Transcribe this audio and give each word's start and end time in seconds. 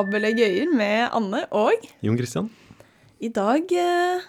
Abbelegøyer 0.00 0.70
med 0.74 1.12
Anne 1.14 1.44
og 1.54 1.84
Jon 2.02 2.16
Christian? 2.18 2.48
I 3.22 3.28
dag 3.32 3.70
eh, 3.78 4.24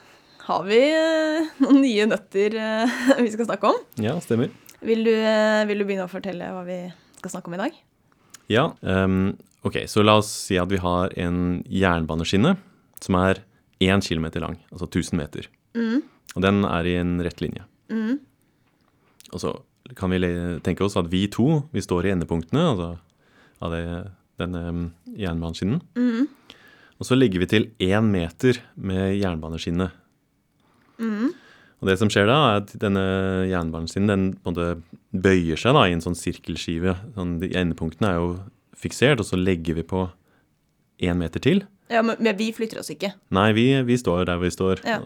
har 0.45 0.65
vi 0.67 0.77
eh, 0.93 1.47
noen 1.63 1.79
nye 1.81 2.05
nøtter 2.09 2.57
eh, 2.59 2.97
vi 3.23 3.31
skal 3.33 3.47
snakke 3.49 3.71
om. 3.71 3.79
Ja, 4.01 4.13
stemmer. 4.21 4.51
Vil 4.85 5.01
du, 5.07 5.13
eh, 5.15 5.63
vil 5.65 5.81
du 5.81 5.87
begynne 5.87 6.05
å 6.05 6.11
fortelle 6.11 6.51
hva 6.53 6.61
vi 6.67 6.79
skal 7.17 7.33
snakke 7.33 7.49
om 7.49 7.57
i 7.57 7.61
dag? 7.63 7.79
Ja, 8.51 8.67
um, 8.85 9.33
ok, 9.65 9.81
så 9.89 10.03
la 10.05 10.19
oss 10.21 10.29
si 10.45 10.59
at 10.61 10.69
vi 10.69 10.77
har 10.83 11.15
en 11.17 11.63
jernbaneskinne 11.65 12.53
som 13.01 13.17
er 13.23 13.41
én 13.81 14.03
kilometer 14.05 14.43
lang, 14.43 14.59
altså 14.69 14.85
1000 14.91 15.17
meter. 15.17 15.49
Og 15.75 16.43
den 16.43 16.61
er 16.67 16.87
i 16.87 16.93
en 16.99 17.17
rett 17.25 17.41
linje. 17.41 17.65
Og 19.33 19.41
så 19.41 19.55
kan 19.97 20.13
vi 20.13 20.21
tenke 20.63 20.85
oss 20.85 20.95
at 20.99 21.09
vi 21.11 21.25
to, 21.33 21.65
vi 21.73 21.83
står 21.83 22.07
i 22.07 22.13
endepunktene 22.13 22.69
altså, 22.69 22.91
av 23.65 23.73
det, 23.73 23.83
denne 24.41 24.61
um, 24.69 24.83
jernbaneskinnen. 25.15 25.81
Og 26.95 27.07
så 27.07 27.17
legger 27.17 27.43
vi 27.43 27.47
til 27.51 27.69
én 27.83 28.07
meter 28.11 28.61
med 28.75 29.17
jernbaneskinne. 29.19 29.89
Og 31.85 31.89
det 31.89 31.97
som 31.99 32.09
skjer 32.11 32.29
da, 32.29 32.37
er 32.49 32.61
at 32.63 32.71
denne 32.81 33.05
jernbaneskinnen 33.51 34.11
den 34.11 34.27
på 34.39 34.51
en 34.51 34.55
måte 34.55 34.99
bøyer 35.25 35.59
seg 35.59 35.75
da 35.75 35.83
i 35.85 35.95
en 35.95 36.03
sånn 36.03 36.17
sirkelskive. 36.17 36.95
Sånn, 37.17 37.35
de 37.41 37.51
endepunktene 37.57 38.11
er 38.13 38.21
jo 38.21 38.29
fiksert, 38.79 39.21
og 39.21 39.27
så 39.27 39.39
legger 39.39 39.77
vi 39.77 39.85
på 39.87 40.05
én 41.03 41.19
meter 41.19 41.43
til. 41.43 41.65
Ja, 41.91 42.01
men, 42.01 42.17
men 42.23 42.37
vi 42.39 42.49
flytter 42.55 42.79
oss 42.81 42.89
ikke. 42.93 43.11
Nei, 43.35 43.49
vi, 43.57 43.67
vi 43.85 43.97
står 43.99 44.25
der 44.31 44.39
vi 44.41 44.53
står. 44.53 44.81
Ja. 44.87 45.01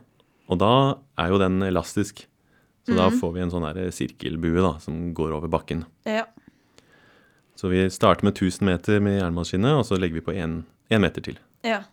Og 0.49 0.61
da 0.61 0.73
er 1.19 1.33
jo 1.33 1.41
den 1.41 1.59
elastisk. 1.65 2.23
Så 2.87 2.95
da 2.97 3.09
får 3.13 3.33
vi 3.35 3.41
en 3.43 3.51
sånn 3.53 3.67
sirkelbue 3.93 4.63
da, 4.63 4.71
som 4.81 5.09
går 5.13 5.35
over 5.35 5.51
bakken. 5.51 5.83
Ja. 6.09 6.23
Så 7.59 7.67
vi 7.67 7.83
starter 7.91 8.23
med 8.23 8.37
1000 8.37 8.63
meter 8.69 9.01
med 9.03 9.17
jernbaneskinne, 9.17 9.73
og 9.75 9.83
så 9.87 9.97
legger 9.99 10.21
vi 10.21 10.23
på 10.23 10.35
én 10.39 10.61
meter 11.03 11.25
til. 11.25 11.39
ja. 11.67 11.83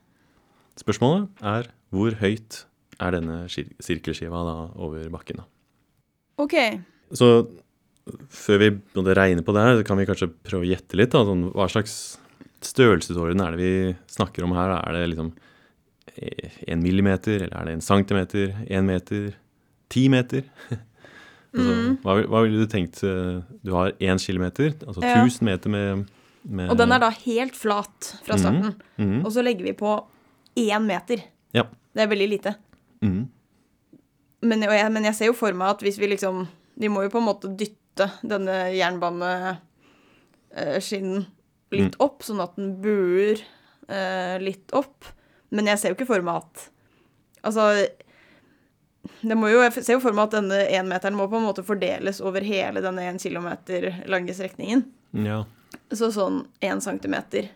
Spørsmålet 0.76 1.40
er 1.40 1.70
hvor 1.88 2.12
høyt 2.20 2.58
er 3.00 3.14
denne 3.14 3.36
sirkelskiva 3.48 4.42
da 4.44 4.56
over 4.76 5.06
bakken? 5.08 5.40
da? 5.40 5.46
OK. 6.44 6.54
Så 7.16 7.30
før 8.28 8.60
vi 8.60 8.68
regner 9.16 9.42
på 9.42 9.54
det 9.56 9.64
her, 9.64 9.80
kan 9.88 9.96
vi 9.96 10.04
kanskje 10.08 10.28
prøve 10.44 10.66
å 10.66 10.68
gjette 10.68 10.98
litt. 11.00 11.14
Da, 11.14 11.24
sånn, 11.24 11.46
hva 11.56 11.66
slags 11.72 11.96
størrelsesorden 12.60 13.40
er 13.40 13.56
det 13.56 13.62
vi 13.62 13.94
snakker 14.18 14.44
om 14.44 14.52
her? 14.56 14.74
da? 14.74 14.82
Er 14.84 14.98
det 14.98 15.08
liksom 15.14 15.32
én 16.68 16.84
millimeter, 16.84 17.40
eller 17.46 17.56
er 17.56 17.70
det 17.70 17.78
en 17.78 17.86
centimeter, 17.88 18.52
én 18.68 18.86
meter, 18.86 19.32
ti 19.92 20.06
meter? 20.12 20.44
altså, 21.56 21.74
hva, 22.04 22.12
hva 22.30 22.40
ville 22.44 22.58
du 22.62 22.66
tenkt 22.70 22.96
eh, 23.06 23.36
Du 23.64 23.70
har 23.74 23.86
én 24.00 24.18
kilometer, 24.22 24.68
altså 24.86 25.00
Ja. 25.02 25.24
meter 25.46 25.68
med, 25.72 26.04
med 26.44 26.70
Og 26.70 26.76
den 26.78 26.92
er 26.92 26.98
da 27.02 27.10
helt 27.10 27.56
flat 27.56 28.12
fra 28.26 28.36
starten. 28.38 28.74
Mhm. 28.98 29.24
Og 29.24 29.32
så 29.32 29.42
legger 29.42 29.64
vi 29.64 29.72
på 29.72 30.04
én 30.56 30.82
meter. 30.86 31.16
Ja. 31.54 31.62
Det 31.94 32.02
er 32.04 32.08
veldig 32.12 32.28
lite. 32.28 32.54
Mhm. 33.02 33.28
Men, 34.42 34.62
jeg, 34.62 34.92
men 34.92 35.04
jeg 35.04 35.14
ser 35.14 35.26
jo 35.26 35.32
for 35.36 35.52
meg 35.56 35.68
at 35.74 35.82
hvis 35.82 35.98
vi 35.98 36.06
liksom 36.12 36.46
Vi 36.76 36.88
må 36.92 37.02
jo 37.02 37.08
på 37.10 37.18
en 37.18 37.24
måte 37.30 37.56
dytte 37.56 38.10
denne 38.22 38.52
jernbaneskinnen 38.76 41.26
litt 41.72 41.96
opp, 41.98 42.22
sånn 42.22 42.40
at 42.44 42.54
den 42.58 42.76
buer 42.82 43.36
eh, 43.88 44.38
litt 44.42 44.72
opp. 44.76 45.04
Men 45.50 45.66
jeg 45.66 45.78
ser 45.80 45.88
jo 45.90 45.94
ikke 45.98 46.06
for 46.12 46.22
meg 46.22 46.34
at 46.44 46.70
Altså 47.46 47.62
det 49.22 49.36
må 49.38 49.48
jo, 49.52 49.60
Jeg 49.64 49.72
ser 49.84 49.96
jo 49.96 50.00
for 50.04 50.12
meg 50.16 50.28
at 50.28 50.36
denne 50.38 50.58
énmeteren 50.78 51.16
må 51.18 51.26
på 51.30 51.38
en 51.40 51.46
måte 51.46 51.64
fordeles 51.66 52.20
over 52.24 52.44
hele 52.46 52.82
denne 52.84 53.04
én 53.10 53.18
kilometer 53.22 53.88
lange 54.10 54.34
strekningen. 54.36 54.84
Ja. 55.26 55.42
Så 55.92 56.10
sånn 56.14 56.44
én 56.64 56.80
centimeter 56.84 57.48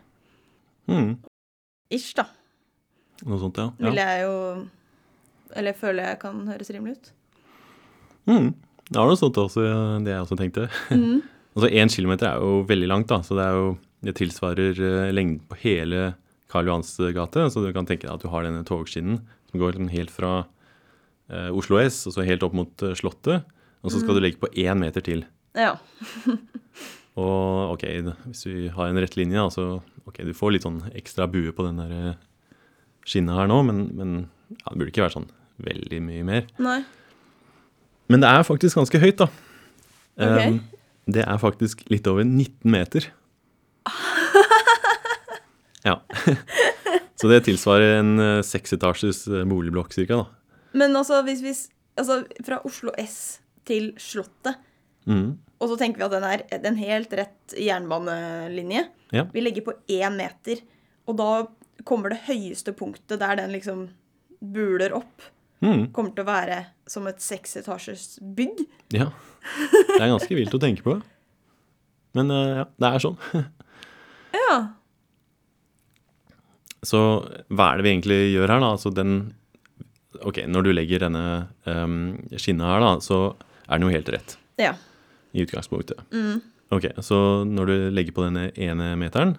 Mm. 0.89 1.17
ish, 1.93 2.13
da. 2.17 2.25
Noe 3.23 3.37
sånt, 3.39 3.57
ja. 3.61 3.69
Vil 3.79 3.95
jeg 4.01 4.23
jo 4.25 4.67
Eller 5.55 5.73
føler 5.77 6.07
jeg 6.09 6.19
kan 6.23 6.47
høres 6.47 6.69
rimelig 6.73 6.95
ut. 6.97 7.11
Mm. 8.27 8.53
Det 8.89 8.97
var 8.97 9.07
noe 9.07 9.19
sånt 9.19 9.37
også, 9.39 9.63
det 10.03 10.11
jeg 10.13 10.23
også 10.23 10.37
tenkte. 10.39 10.65
altså 11.55 11.69
én 11.69 11.91
kilometer 11.91 12.27
er 12.31 12.39
jo 12.43 12.63
veldig 12.67 12.87
langt, 12.87 13.07
da, 13.11 13.19
så 13.21 13.35
det 13.35 13.45
er 13.45 13.57
jo 13.59 13.77
det 14.01 14.15
tilsvarer 14.17 14.79
eh, 14.79 15.11
lengden 15.13 15.41
på 15.51 15.59
hele 15.61 16.13
Karl 16.51 16.67
Johans 16.71 16.95
gate. 17.15 17.45
Så 17.51 17.61
du 17.63 17.69
kan 17.75 17.85
tenke 17.85 18.07
deg 18.07 18.15
at 18.15 18.23
du 18.23 18.29
har 18.31 18.43
denne 18.47 18.63
togskinnen 18.67 19.19
som 19.51 19.59
går 19.61 19.75
liksom 19.75 19.91
helt 19.93 20.11
fra 20.11 20.31
Oslo 21.55 21.79
S 21.81 22.03
og 22.09 22.15
så 22.15 22.25
helt 22.27 22.43
opp 22.45 22.55
mot 22.57 22.85
eh, 22.85 22.95
Slottet. 22.97 23.47
Og 23.81 23.93
så 23.93 24.01
skal 24.01 24.17
du 24.17 24.21
legge 24.21 24.41
på 24.41 24.49
én 24.61 24.77
meter 24.77 25.01
til. 25.01 25.23
Ja. 25.57 25.73
Og 27.19 27.73
ok, 27.73 27.83
hvis 28.29 28.45
vi 28.47 28.69
har 28.71 28.87
en 28.87 28.99
rett 29.01 29.17
linje, 29.19 29.41
så 29.51 29.65
ok, 30.07 30.21
du 30.23 30.31
får 30.37 30.55
litt 30.55 30.67
sånn 30.67 30.79
ekstra 30.95 31.27
bue 31.27 31.51
på 31.55 31.65
den 31.65 31.81
der 31.81 31.95
eh, 31.97 32.19
skinnet 33.03 33.35
her 33.35 33.49
nå, 33.51 33.57
men, 33.67 33.81
men 33.97 34.13
ja, 34.53 34.69
det 34.69 34.77
burde 34.77 34.93
ikke 34.93 35.03
være 35.03 35.17
sånn 35.17 35.31
veldig 35.61 35.99
mye 36.05 36.27
mer. 36.27 36.45
Nei. 36.61 36.79
Men 38.11 38.23
det 38.23 38.31
er 38.31 38.47
faktisk 38.47 38.79
ganske 38.79 39.01
høyt, 39.01 39.23
da. 39.23 39.27
Ok. 40.21 40.45
Um, 40.45 40.61
det 41.11 41.25
er 41.25 41.41
faktisk 41.41 41.83
litt 41.91 42.07
over 42.07 42.23
19 42.23 42.71
meter. 42.71 43.09
ja. 45.89 45.97
Så 47.19 47.29
det 47.29 47.43
tilsvarer 47.45 47.99
en 47.99 48.13
eh, 48.21 48.43
seksetasjes 48.45 49.25
eh, 49.29 49.43
boligblokk 49.49 49.93
cirka, 49.93 50.23
da. 50.23 50.40
Men 50.73 50.95
altså, 50.95 51.21
hvis 51.27 51.41
vi 51.43 51.53
Altså, 51.99 52.21
fra 52.47 52.61
Oslo 52.65 52.91
S 52.97 53.39
til 53.67 53.91
Slottet, 53.99 54.55
Mm. 55.07 55.37
og 55.59 55.69
så 55.69 55.75
tenker 55.77 55.97
vi 55.97 56.05
at 56.05 56.11
den 56.13 56.23
er 56.23 56.67
en 56.69 56.75
helt 56.77 57.11
rett 57.17 57.53
jernbanelinje. 57.57 58.83
Ja. 59.11 59.25
Vi 59.33 59.41
legger 59.41 59.65
på 59.65 59.73
én 59.89 60.15
meter, 60.15 60.61
og 61.09 61.17
da 61.17 61.27
kommer 61.83 62.09
det 62.13 62.21
høyeste 62.29 62.71
punktet 62.77 63.19
der 63.19 63.35
den 63.41 63.51
liksom 63.51 63.89
buler 64.41 64.93
opp, 64.95 65.21
Mm. 65.61 65.91
kommer 65.91 66.15
til 66.15 66.23
å 66.23 66.27
være 66.31 66.65
som 66.87 67.05
et 67.07 67.19
seksetasjes 67.19 68.19
bygg. 68.21 68.63
Ja. 68.93 69.09
Det 69.67 69.99
er 69.99 70.13
ganske 70.13 70.35
vilt 70.37 70.53
å 70.53 70.59
tenke 70.61 70.81
på. 70.85 70.95
Men 72.15 72.31
eh, 72.31 72.55
ja, 72.61 72.65
det 72.79 72.93
er 72.93 72.99
sånn. 73.03 73.17
Ja. 74.33 74.57
Så 76.83 76.97
hva 77.51 77.71
er 77.73 77.77
det 77.77 77.83
vi 77.85 77.91
egentlig 77.93 78.21
gjør 78.33 78.47
her, 78.55 78.59
da? 78.63 78.71
Altså 78.73 78.93
den 78.95 79.33
Ok, 80.27 80.41
når 80.47 80.63
du 80.67 80.71
legger 80.75 80.99
denne 81.05 81.47
um, 81.65 81.93
skinnet 82.35 82.67
her, 82.67 82.79
da, 82.83 82.89
så 82.99 83.19
er 83.67 83.77
den 83.79 83.87
jo 83.87 83.93
helt 83.95 84.09
rett 84.11 84.37
Ja. 84.59 84.73
i 85.33 85.45
utgangspunktet. 85.45 86.01
Ok, 86.71 86.89
Så 87.03 87.43
når 87.47 87.65
du 87.67 87.73
legger 87.95 88.11
på 88.15 88.25
denne 88.27 88.49
ene 88.55 88.95
meteren, 88.99 89.37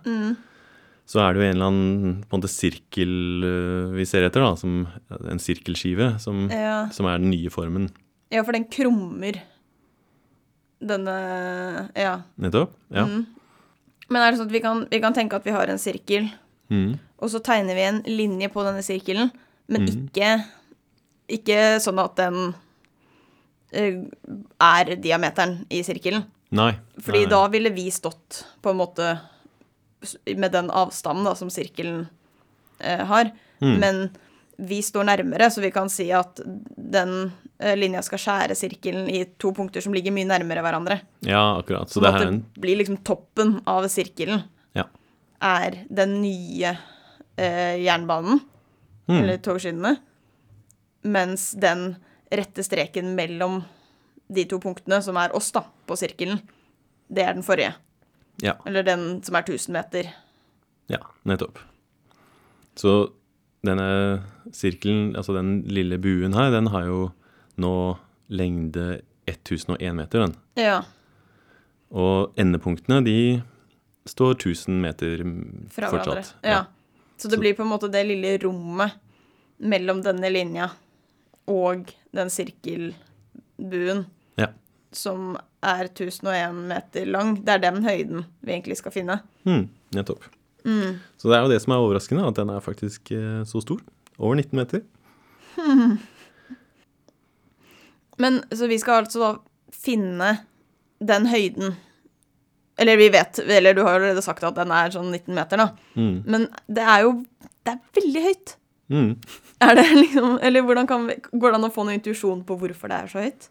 så 1.05 1.21
er 1.21 1.33
det 1.35 1.41
jo 1.43 1.47
en 1.51 1.57
eller 1.57 1.67
annen 1.69 2.25
på 2.25 2.37
en 2.37 2.41
måte 2.41 2.49
sirkel 2.53 3.13
uh, 3.45 3.93
vi 3.97 4.05
ser 4.09 4.25
etter, 4.25 4.41
da, 4.41 4.55
som 4.57 4.87
en 5.29 5.39
sirkelskive, 5.43 6.15
som, 6.23 6.49
Ja. 6.51 6.89
som 6.91 7.07
er 7.07 7.19
den 7.19 7.31
nye 7.31 7.51
formen. 7.53 7.91
ja, 8.33 8.43
for 8.43 8.53
den 8.57 8.65
krummer 8.65 9.37
denne 10.83 11.91
Ja. 11.95 12.23
Nettopp? 12.41 12.73
Ja. 12.91 13.05
Men 13.07 14.21
er 14.23 14.31
det 14.33 14.39
sånn 14.41 14.49
at 14.51 14.53
vi 14.57 14.61
kan, 14.61 14.87
vi 14.91 15.01
kan 15.01 15.15
tenke 15.15 15.37
at 15.37 15.45
vi 15.45 15.53
har 15.55 15.69
en 15.69 15.79
sirkel, 15.79 16.31
Mhm. 16.71 16.99
og 17.21 17.29
så 17.31 17.41
tegner 17.43 17.75
vi 17.75 17.83
en 17.83 18.03
linje 18.05 18.49
på 18.53 18.65
denne 18.65 18.83
sirkelen, 18.83 19.31
men 19.69 19.87
ikke, 19.87 20.45
ikke 21.33 21.59
sånn 21.83 22.01
at 22.03 22.17
den 22.21 22.39
eh, 23.73 24.01
er 24.63 24.95
diameteren 25.03 25.63
i 25.73 25.83
sirkelen. 25.87 26.25
Nei. 26.53 26.73
Fordi 27.01 27.23
nei, 27.23 27.27
nei. 27.27 27.33
da 27.33 27.45
ville 27.53 27.73
vi 27.73 27.87
stått 27.95 28.43
på 28.63 28.73
en 28.75 28.81
måte 28.83 29.15
med 30.37 30.53
den 30.53 30.69
avstanden 30.75 31.25
da, 31.29 31.35
som 31.39 31.51
sirkelen 31.53 32.05
eh, 32.83 33.05
har. 33.09 33.31
Mm. 33.63 33.77
Men 33.81 34.03
vi 34.63 34.83
står 34.85 35.07
nærmere, 35.09 35.49
så 35.51 35.63
vi 35.65 35.71
kan 35.75 35.89
si 35.91 36.09
at 36.15 36.41
den 36.45 37.15
eh, 37.59 37.75
linja 37.79 38.03
skal 38.05 38.21
skjære 38.21 38.57
sirkelen 38.59 39.09
i 39.11 39.25
to 39.41 39.53
punkter 39.57 39.83
som 39.85 39.95
ligger 39.97 40.15
mye 40.15 40.29
nærmere 40.29 40.63
hverandre. 40.65 41.01
Ja, 41.27 41.57
akkurat. 41.63 41.91
Så 41.91 42.03
Sånn 42.03 42.19
det 42.19 42.29
en 42.29 42.41
blir 42.61 42.79
liksom 42.83 43.01
toppen 43.07 43.61
av 43.67 43.89
sirkelen 43.91 44.45
Ja. 44.77 44.85
er 45.41 45.81
den 45.89 46.19
nye 46.23 46.77
eh, 47.37 47.77
jernbanen, 47.83 48.43
Mm. 49.09 49.17
eller 49.19 49.39
togskinnene, 49.43 49.97
mens 51.03 51.53
den 51.59 51.97
rette 52.33 52.65
streken 52.65 53.15
mellom 53.17 53.63
de 54.33 54.45
to 54.49 54.59
punktene, 54.63 55.03
som 55.05 55.19
er 55.21 55.35
oss 55.37 55.51
da, 55.53 55.65
på 55.87 55.97
sirkelen, 55.99 56.41
det 57.13 57.25
er 57.27 57.35
den 57.37 57.45
forrige. 57.45 57.75
Ja. 58.43 58.55
Eller 58.67 58.87
den 58.87 59.23
som 59.27 59.37
er 59.37 59.45
1000 59.45 59.75
meter. 59.77 60.09
Ja, 60.91 61.03
nettopp. 61.29 61.59
Så 62.79 63.13
denne 63.67 64.23
sirkelen, 64.57 65.13
altså 65.17 65.37
den 65.37 65.61
lille 65.69 65.99
buen 66.03 66.35
her, 66.35 66.51
den 66.55 66.71
har 66.73 66.87
jo 66.89 67.01
nå 67.61 67.75
lengde 68.33 69.03
1001 69.29 69.95
meter, 69.95 70.27
den. 70.27 70.37
Ja, 70.59 70.83
Og 71.93 72.33
endepunktene, 72.41 73.03
de 73.05 73.43
står 74.09 74.33
1000 74.39 74.79
meter 74.81 75.21
fra 75.71 75.91
hverandre. 75.93 76.23
fortsatt. 76.23 76.35
Ja. 76.43 76.63
Så 77.21 77.29
det 77.29 77.39
blir 77.39 77.53
på 77.55 77.63
en 77.63 77.69
måte 77.69 77.91
det 77.93 78.01
lille 78.09 78.39
rommet 78.43 78.97
mellom 79.61 80.01
denne 80.03 80.31
linja 80.33 80.71
og 81.53 81.93
den 82.17 82.31
sirkelbuen 82.33 84.05
Ja. 84.41 84.49
som 84.93 85.37
er 85.63 85.85
1001 85.93 86.55
meter 86.73 87.07
lang. 87.13 87.37
Det 87.45 87.53
er 87.55 87.63
den 87.69 87.83
høyden 87.85 88.25
vi 88.43 88.53
egentlig 88.57 88.77
skal 88.81 88.93
finne. 88.95 89.21
Mm, 89.47 89.69
nettopp. 89.95 90.25
Så 91.19 91.27
det 91.29 91.37
er 91.37 91.43
jo 91.43 91.51
det 91.51 91.61
som 91.65 91.73
er 91.75 91.83
overraskende, 91.83 92.25
at 92.29 92.37
den 92.39 92.51
er 92.55 92.61
faktisk 92.63 93.11
eh, 93.15 93.43
så 93.49 93.61
stor. 93.65 93.81
Over 94.19 94.37
19 94.39 94.57
meter. 94.59 94.83
Men 98.23 98.43
så 98.55 98.67
vi 98.71 98.79
skal 98.79 99.03
altså 99.03 99.19
da 99.23 99.31
finne 99.75 100.35
den 101.03 101.27
høyden 101.27 101.75
Eller 102.79 102.97
vi 103.01 103.09
vet, 103.13 103.39
eller 103.43 103.75
du 103.75 103.83
har 103.85 103.97
jo 103.97 104.01
allerede 104.03 104.23
sagt 104.25 104.45
at 104.47 104.57
den 104.57 104.71
er 104.75 104.93
sånn 104.95 105.11
19 105.13 105.35
meter, 105.37 105.61
da. 105.61 105.67
Mm. 105.99 106.23
Men 106.27 106.47
det 106.69 106.85
er 106.89 107.05
jo 107.07 107.13
Det 107.63 107.75
er 107.75 107.81
veldig 107.99 108.23
høyt. 108.29 108.55
Mm. 108.91 109.13
Er 109.63 109.77
det 109.79 109.85
liksom 109.95 110.39
Eller 110.43 110.65
hvordan 110.67 110.89
kan 110.91 111.07
vi, 111.07 111.15
går 111.31 111.53
det 111.53 111.59
an 111.59 111.69
å 111.69 111.73
få 111.73 111.85
noen 111.87 112.01
intuisjon 112.01 112.43
på 112.45 112.57
hvorfor 112.61 112.91
det 112.91 112.99
er 112.99 113.13
så 113.13 113.23
høyt? 113.23 113.47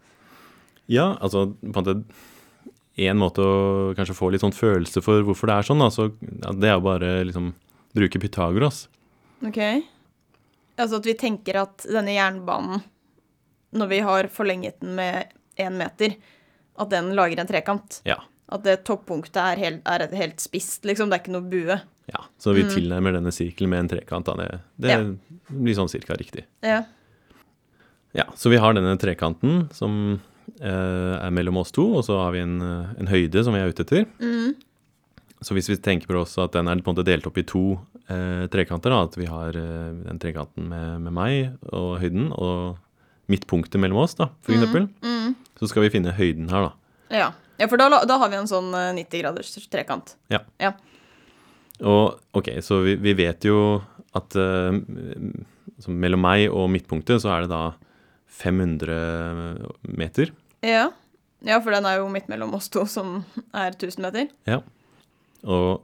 Ja, 0.91 1.05
altså 1.23 1.45
på 1.55 1.71
en 1.71 1.77
måte 1.77 1.95
En 2.99 3.21
måte 3.21 3.45
å 3.45 3.93
kanskje 3.97 4.17
få 4.17 4.29
litt 4.33 4.43
sånn 4.43 4.55
følelse 4.55 5.01
for 5.05 5.23
hvorfor 5.25 5.49
det 5.49 5.55
er 5.55 5.67
sånn, 5.69 5.81
altså, 5.81 6.09
ja, 6.19 6.51
det 6.51 6.69
er 6.69 6.75
jo 6.75 6.83
bare 6.85 7.11
liksom 7.23 7.53
bruke 7.95 8.19
Pythagoras. 8.19 8.83
Ok. 9.47 9.57
Altså 10.75 10.99
at 10.99 11.07
vi 11.07 11.15
tenker 11.17 11.61
at 11.63 11.85
denne 11.87 12.13
jernbanen, 12.13 12.83
når 13.75 13.89
vi 13.91 14.01
har 14.05 14.29
forlenget 14.31 14.79
den 14.83 14.93
med 14.99 15.31
én 15.59 15.79
meter, 15.79 16.17
at 16.79 16.91
den 16.91 17.13
lager 17.17 17.41
en 17.41 17.49
trekant. 17.49 18.01
Ja. 18.07 18.19
At 18.51 18.63
det 18.65 18.81
toppunktet 18.87 19.37
er 19.39 19.59
helt, 19.61 19.81
er 19.87 20.07
helt 20.19 20.41
spist, 20.43 20.83
liksom. 20.85 21.09
Det 21.11 21.17
er 21.19 21.23
ikke 21.23 21.35
noe 21.37 21.49
bue. 21.51 21.77
ja. 22.11 22.23
Så 22.41 22.53
vi 22.57 22.63
tilnærmer 22.67 23.13
denne 23.15 23.31
sirkelen 23.31 23.69
med 23.71 23.79
en 23.85 23.91
trekant. 23.93 24.25
Da. 24.25 24.33
Det, 24.35 24.59
det 24.81 24.89
Ja. 24.91 24.97
blir 25.51 25.75
sånn 25.77 25.89
cirka 25.91 26.17
riktig. 26.19 26.43
Ja. 26.65 26.81
Ja, 28.13 28.25
så 28.35 28.49
vi 28.51 28.57
har 28.59 28.73
denne 28.75 28.97
trekanten 28.99 29.69
som 29.71 30.19
eh, 30.59 31.15
er 31.21 31.31
mellom 31.31 31.57
oss 31.61 31.71
to, 31.71 31.85
og 31.95 32.03
så 32.03 32.17
har 32.25 32.33
vi 32.35 32.41
en, 32.43 32.57
en 32.99 33.07
høyde 33.07 33.43
som 33.45 33.53
vi 33.55 33.61
er 33.61 33.71
ute 33.71 33.85
etter. 33.85 34.05
Så 35.41 35.55
hvis 35.55 35.69
vi 35.71 35.77
tenker 35.81 36.11
på 36.11 36.19
oss 36.21 36.35
at 36.41 36.51
den 36.53 36.67
er 36.67 36.81
på 36.83 36.91
en 36.91 36.97
måte 36.97 37.05
delt 37.07 37.25
opp 37.29 37.37
i 37.39 37.45
to 37.47 37.79
eh, 38.11 38.43
trekanter, 38.51 38.91
da, 38.93 38.99
at 39.07 39.15
vi 39.17 39.25
har 39.31 39.55
eh, 39.57 39.93
den 40.09 40.19
trekanten 40.21 40.67
med, 40.69 40.99
med 41.07 41.15
meg 41.15 41.71
og 41.71 41.95
høyden, 42.03 42.27
og 42.35 42.77
midtpunktet 43.31 43.79
mellom 43.79 44.03
oss, 44.03 44.17
da, 44.19 44.27
for 44.43 44.53
eksempel, 44.57 44.89
så 45.61 45.69
skal 45.71 45.85
vi 45.85 45.93
finne 45.93 46.11
høyden 46.17 46.49
her, 46.51 46.67
da. 46.67 46.73
Ja, 47.15 47.29
ja 47.61 47.69
for 47.69 47.81
da, 47.81 48.01
da 48.09 48.17
har 48.21 48.31
vi 48.31 48.39
en 48.41 48.49
sånn 48.49 48.73
eh, 48.77 48.91
90 48.97 49.23
graders 49.23 49.53
trekant. 49.71 50.15
Ja. 50.33 50.41
Ja. 50.61 50.73
Og 51.81 52.19
ok, 52.37 52.53
så 52.65 52.81
vi, 52.85 52.97
vi 53.01 53.15
vet 53.17 53.45
jo 53.47 53.79
at 54.17 54.35
uh, 54.37 54.75
mellom 55.87 56.21
meg 56.21 56.49
og 56.51 56.67
midtpunktet 56.73 57.23
så 57.23 57.31
er 57.33 57.45
det 57.45 57.53
da 57.53 57.63
500 58.41 59.71
meter. 59.81 60.33
Ja. 60.65 60.91
ja, 61.45 61.57
for 61.61 61.73
den 61.73 61.87
er 61.89 61.99
jo 61.99 62.09
midt 62.11 62.29
mellom 62.31 62.53
oss 62.57 62.69
to, 62.71 62.85
som 62.89 63.21
er 63.51 63.73
1000 63.73 64.05
meter. 64.05 64.29
Ja. 64.49 64.61
Og 65.41 65.81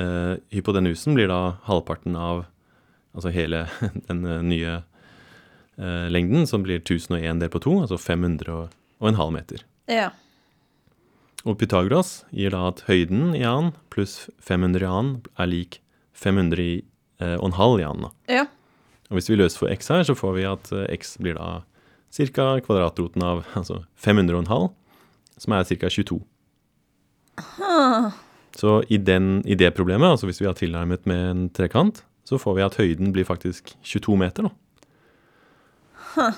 eh, 0.00 0.34
hypotenusen 0.54 1.16
blir 1.16 1.30
da 1.30 1.56
halvparten 1.68 2.16
av 2.16 2.44
altså 3.14 3.32
hele 3.34 3.66
den 4.08 4.24
eh, 4.26 4.42
nye 4.42 4.74
eh, 5.76 6.06
lengden, 6.10 6.48
som 6.50 6.64
blir 6.66 6.82
1001 6.82 7.44
delt 7.44 7.54
på 7.54 7.62
to, 7.64 7.78
altså 7.84 8.00
500 8.00 8.52
og, 8.52 8.74
og 9.00 9.10
en 9.10 9.20
halv 9.20 9.34
meter. 9.36 9.64
Ja. 9.90 10.10
Og 11.44 11.58
Pythagoras 11.60 12.22
gir 12.32 12.54
da 12.54 12.62
at 12.70 12.84
høyden 12.88 13.34
i 13.36 13.44
annen 13.44 13.74
pluss 13.92 14.30
500 14.40 14.80
i 14.80 14.88
annen 14.88 15.16
er 15.36 15.50
lik 15.50 15.80
500 16.16 16.62
i, 16.62 16.74
eh, 17.20 17.36
og 17.36 17.50
en 17.50 17.58
halv 17.58 17.82
i. 17.82 17.88
Da. 18.06 18.10
Ja. 18.32 18.44
Og 19.10 19.18
hvis 19.18 19.28
vi 19.28 19.36
løser 19.36 19.60
for 19.60 19.72
x 19.72 19.92
her, 19.92 20.06
så 20.08 20.16
får 20.16 20.32
vi 20.38 20.46
at 20.48 20.72
eh, 20.72 20.86
x 20.96 21.18
blir 21.20 21.36
da 21.36 21.62
ca. 22.14 22.46
kvadratroten 22.64 23.22
av 23.26 23.44
altså 23.58 23.82
500 24.00 24.38
og 24.38 24.44
en 24.44 24.52
halv, 24.52 24.70
som 25.36 25.56
er 25.56 25.68
ca. 25.68 25.92
22. 25.92 26.22
Så 28.54 28.76
i, 28.86 28.96
den, 29.02 29.42
i 29.44 29.56
det 29.58 29.74
problemet, 29.74 30.14
altså 30.14 30.28
hvis 30.30 30.40
vi 30.40 30.46
har 30.46 30.54
tilnærmet 30.56 31.04
med 31.10 31.22
en 31.30 31.46
trekant, 31.50 32.04
så 32.24 32.38
får 32.40 32.54
vi 32.56 32.64
at 32.64 32.76
høyden 32.80 33.12
blir 33.12 33.26
faktisk 33.26 33.74
22 33.82 34.16
meter, 34.16 34.46
da. 34.46 36.30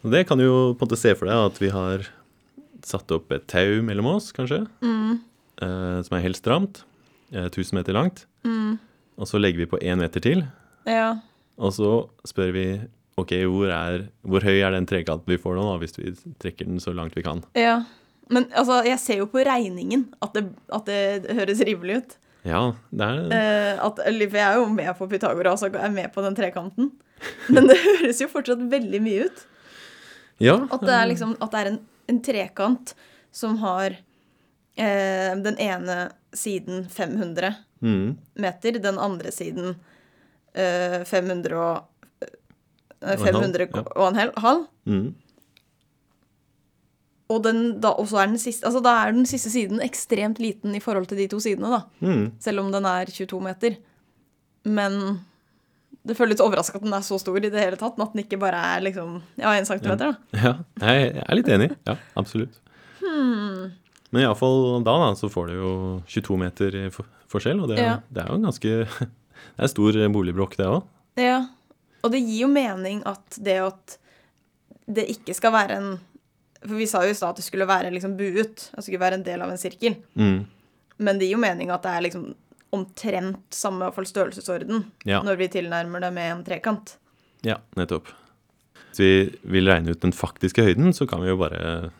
Og 0.00 0.08
det 0.14 0.24
kan 0.26 0.40
du 0.40 0.46
jo 0.46 0.60
på 0.72 0.80
en 0.80 0.88
måte 0.88 0.98
se 0.98 1.12
for 1.12 1.28
deg 1.28 1.50
at 1.50 1.60
vi 1.60 1.68
har 1.74 2.08
satt 2.86 3.10
opp 3.14 3.32
et 3.32 3.46
tau 3.50 3.80
mellom 3.86 4.06
oss, 4.14 4.30
kanskje, 4.36 4.62
eh, 4.84 5.98
som 6.02 6.16
er 6.16 6.24
helt 6.24 6.38
stramt, 6.40 6.82
eh, 7.32 7.48
1000 7.48 7.74
meter 7.80 7.92
langt. 7.96 8.26
Og 9.20 9.26
så 9.28 9.36
legger 9.40 9.58
vi 9.58 9.66
på 9.68 9.78
én 9.84 9.98
meter 10.00 10.20
til, 10.24 10.46
Ja. 10.86 11.18
og 11.58 11.72
så 11.76 12.08
spør 12.24 12.52
vi 12.52 12.80
ok, 13.18 13.32
hvor, 13.52 13.68
er, 13.68 14.06
hvor 14.24 14.40
høy 14.40 14.62
er 14.64 14.70
den 14.72 14.86
trekanten 14.86 15.26
vi 15.28 15.36
får 15.36 15.56
nå, 15.58 15.64
da, 15.72 15.78
hvis 15.82 15.98
vi 15.98 16.14
trekker 16.40 16.64
den 16.64 16.80
så 16.80 16.94
langt 16.96 17.14
vi 17.14 17.22
kan. 17.22 17.42
ja. 17.54 17.82
Men 18.32 18.44
altså, 18.54 18.84
jeg 18.86 18.98
ser 19.02 19.16
jo 19.18 19.26
på 19.26 19.42
regningen 19.42 20.04
at 20.22 20.32
det, 20.34 20.44
at 20.72 20.84
det 20.86 21.34
høres 21.34 21.60
rimelig 21.66 21.96
ut. 21.98 22.12
Ja, 22.46 22.60
det 22.94 23.00
er 23.02 23.16
Eh, 23.34 23.84
at, 23.84 23.98
jeg 24.06 24.30
er 24.38 24.54
jo 24.54 24.68
med 24.70 24.86
på 24.96 25.08
Pythagoras 25.10 25.64
og 25.66 25.74
er 25.74 25.90
med 25.90 26.12
på 26.14 26.22
den 26.22 26.36
trekanten. 26.36 26.92
Men 27.48 27.66
det 27.66 27.76
høres 28.00 28.20
jo 28.22 28.28
fortsatt 28.28 28.62
veldig 28.70 29.00
mye 29.02 29.24
ut. 29.26 29.42
Ja. 30.38 30.54
At 30.70 30.80
det 30.86 30.94
er 30.94 31.08
liksom 31.10 31.34
at 31.42 31.50
det 31.50 31.58
er 31.60 31.66
en, 31.72 31.80
en 32.10 32.20
trekant 32.26 32.92
som 33.34 33.56
har 33.62 33.94
eh, 34.76 35.32
den 35.46 35.56
ene 35.62 36.02
siden 36.36 36.86
500 36.90 37.54
Mm, 37.80 38.10
meter, 38.36 38.76
den 38.76 38.98
andre 39.00 39.30
siden 39.32 39.70
eh, 40.52 40.98
500 41.08 41.54
og 41.56 41.86
500 43.00 43.70
Og 43.72 43.72
en 43.72 43.72
halv, 43.72 43.86
og 43.96 44.08
en 44.10 44.18
hel, 44.20 44.32
halv. 44.36 44.66
mm. 44.84 45.06
Og 47.30 47.44
den, 47.46 47.60
da, 47.80 47.92
er 47.94 48.26
den 48.26 48.36
siste, 48.42 48.66
altså 48.66 48.82
da 48.84 48.92
er 49.06 49.14
den 49.14 49.24
siste 49.30 49.52
siden 49.52 49.80
ekstremt 49.80 50.40
liten 50.42 50.74
i 50.74 50.80
forhold 50.82 51.06
til 51.08 51.20
de 51.22 51.28
to 51.30 51.38
sidene, 51.40 51.70
da. 51.70 51.80
Mm. 52.04 52.24
Selv 52.42 52.60
om 52.64 52.72
den 52.74 52.84
er 52.90 53.06
22 53.06 53.40
meter. 53.44 53.76
Men 54.66 55.20
det 56.06 56.16
føles 56.16 56.40
overraskende 56.40 56.80
at 56.80 56.86
den 56.88 56.96
er 56.96 57.04
så 57.04 57.18
stor 57.20 57.36
i 57.38 57.50
det 57.52 57.60
hele 57.60 57.76
tatt, 57.76 57.98
at 58.00 58.12
den 58.14 58.22
ikke 58.24 58.38
bare 58.40 58.56
er 58.76 58.80
liksom 58.86 59.18
ja, 59.36 59.50
én 59.52 59.66
centimeter, 59.68 60.14
da. 60.14 60.38
Ja, 60.40 60.52
jeg 60.86 61.22
er 61.26 61.36
litt 61.36 61.48
enig. 61.52 61.70
Ja, 61.86 61.96
absolutt. 62.16 62.56
Men 64.10 64.22
iallfall 64.24 64.80
da, 64.86 64.94
da, 65.04 65.10
så 65.18 65.28
får 65.30 65.50
du 65.50 65.54
jo 65.58 65.72
22 66.10 66.38
meter 66.40 66.78
forskjell, 67.30 67.60
og 67.62 67.68
det, 67.70 67.78
er- 67.78 67.84
Ja. 67.84 67.96
det 68.10 68.22
er 68.24 68.28
jo 68.32 68.38
en 68.40 68.46
ganske 68.48 68.72
Det 69.56 69.64
er 69.64 69.70
stor 69.72 69.96
boligbrokk, 70.12 70.56
det 70.58 70.66
òg. 70.68 70.82
Ja. 71.20 71.38
Og 72.04 72.12
det 72.12 72.20
gir 72.24 72.42
jo 72.46 72.48
mening 72.48 73.02
at 73.08 73.36
det 73.40 73.58
at 73.64 73.98
det 74.90 75.04
ikke 75.12 75.34
skal 75.36 75.52
være 75.52 75.76
en 75.78 75.90
For 76.64 76.74
vi 76.76 76.86
sa 76.90 77.00
jo 77.04 77.12
i 77.12 77.16
stad 77.16 77.30
at 77.30 77.36
det 77.40 77.44
skulle 77.46 77.66
være 77.68 77.90
liksom 77.92 78.16
buet. 78.18 78.66
Det 78.74 78.82
skulle 78.84 79.00
være 79.00 79.14
en 79.20 79.22
del 79.24 79.40
av 79.40 79.48
en 79.52 79.56
sirkel. 79.60 79.94
Mm. 80.14 80.42
Men 81.00 81.18
det 81.18 81.28
gir 81.28 81.36
jo 81.38 81.40
mening 81.40 81.70
at 81.72 81.82
det 81.86 81.92
er 81.94 82.02
liksom 82.04 82.26
omtrent 82.72 83.52
samme 83.54 83.88
fall 83.94 84.06
størrelsesorden 84.06 84.84
Ja. 85.04 85.22
når 85.22 85.36
vi 85.40 85.48
tilnærmer 85.48 86.00
det 86.00 86.12
med 86.14 86.32
en 86.32 86.44
trekant. 86.44 86.96
Ja, 87.42 87.56
nettopp. 87.76 88.06
Hvis 88.90 88.98
vi 89.00 89.38
vil 89.44 89.66
regne 89.70 89.90
ut 89.94 90.00
den 90.02 90.12
faktiske 90.12 90.62
høyden, 90.66 90.92
så 90.92 91.06
kan 91.08 91.20
vi 91.22 91.28
jo 91.28 91.36
bare 91.40 91.90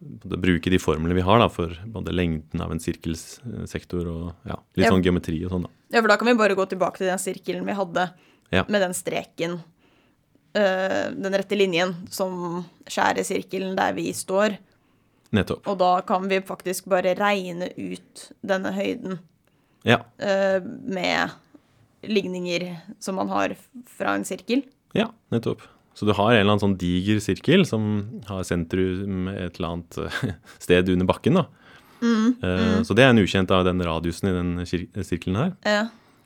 både 0.00 0.38
bruke 0.40 0.70
de 0.72 0.78
formlene 0.80 1.14
vi 1.14 1.20
har 1.24 1.38
da, 1.38 1.48
for 1.52 1.68
både 1.86 2.12
lengden 2.12 2.60
av 2.64 2.72
en 2.72 2.80
sirkelsektor 2.80 4.06
og 4.08 4.32
ja, 4.48 4.56
litt 4.76 4.86
Ja. 4.86 4.90
sånn 4.90 5.02
geometri 5.04 5.44
og 5.44 5.50
sånn. 5.52 5.62
da. 5.62 5.70
Ja, 5.92 6.00
for 6.00 6.08
da 6.08 6.16
kan 6.16 6.26
vi 6.28 6.34
bare 6.34 6.54
gå 6.56 6.66
tilbake 6.68 6.98
til 6.98 7.06
den 7.08 7.18
sirkelen 7.18 7.64
vi 7.66 7.72
hadde 7.72 8.10
Ja. 8.52 8.64
med 8.68 8.80
den 8.80 8.92
streken. 8.94 9.62
øh, 10.52 11.14
den 11.14 11.32
rette 11.32 11.54
linjen 11.56 12.08
som 12.10 12.64
skjærer 12.84 13.22
sirkelen 13.22 13.76
der 13.76 13.92
vi 13.94 14.10
står. 14.12 14.58
Nettopp. 15.32 15.64
Og 15.68 15.78
da 15.78 16.00
kan 16.00 16.26
vi 16.28 16.40
faktisk 16.40 16.88
bare 16.88 17.14
regne 17.14 17.68
ut 17.78 18.32
denne 18.44 18.72
høyden 18.74 19.20
Ja. 19.88 20.00
uh, 20.20 20.60
med 20.84 21.30
ligninger 22.02 22.66
som 23.00 23.16
man 23.20 23.28
har 23.32 23.54
fra 23.88 24.14
en 24.16 24.24
sirkel. 24.28 24.62
Ja, 24.96 25.10
nettopp. 25.32 25.62
Så 25.94 26.06
du 26.08 26.12
har 26.16 26.32
en 26.32 26.40
eller 26.40 26.54
annen 26.54 26.62
sånn 26.62 26.78
diger 26.80 27.18
sirkel 27.20 27.66
som 27.68 27.82
har 28.28 28.44
sentrum 28.48 29.28
et 29.32 29.58
eller 29.58 29.68
annet 29.74 29.98
eh, 29.98 30.30
sted 30.64 30.88
under 30.94 31.08
bakken. 31.10 31.34
da. 31.40 31.44
Eh, 32.00 32.80
Så 32.86 32.94
det 32.96 33.04
er 33.04 33.10
en 33.12 33.20
ukjent 33.20 33.50
av 33.52 33.66
den 33.68 33.82
radiusen 33.84 34.30
i 34.30 34.32
den 34.32 35.04
sirkelen 35.04 35.36
her. 35.36 35.50
Ja. 35.66 35.82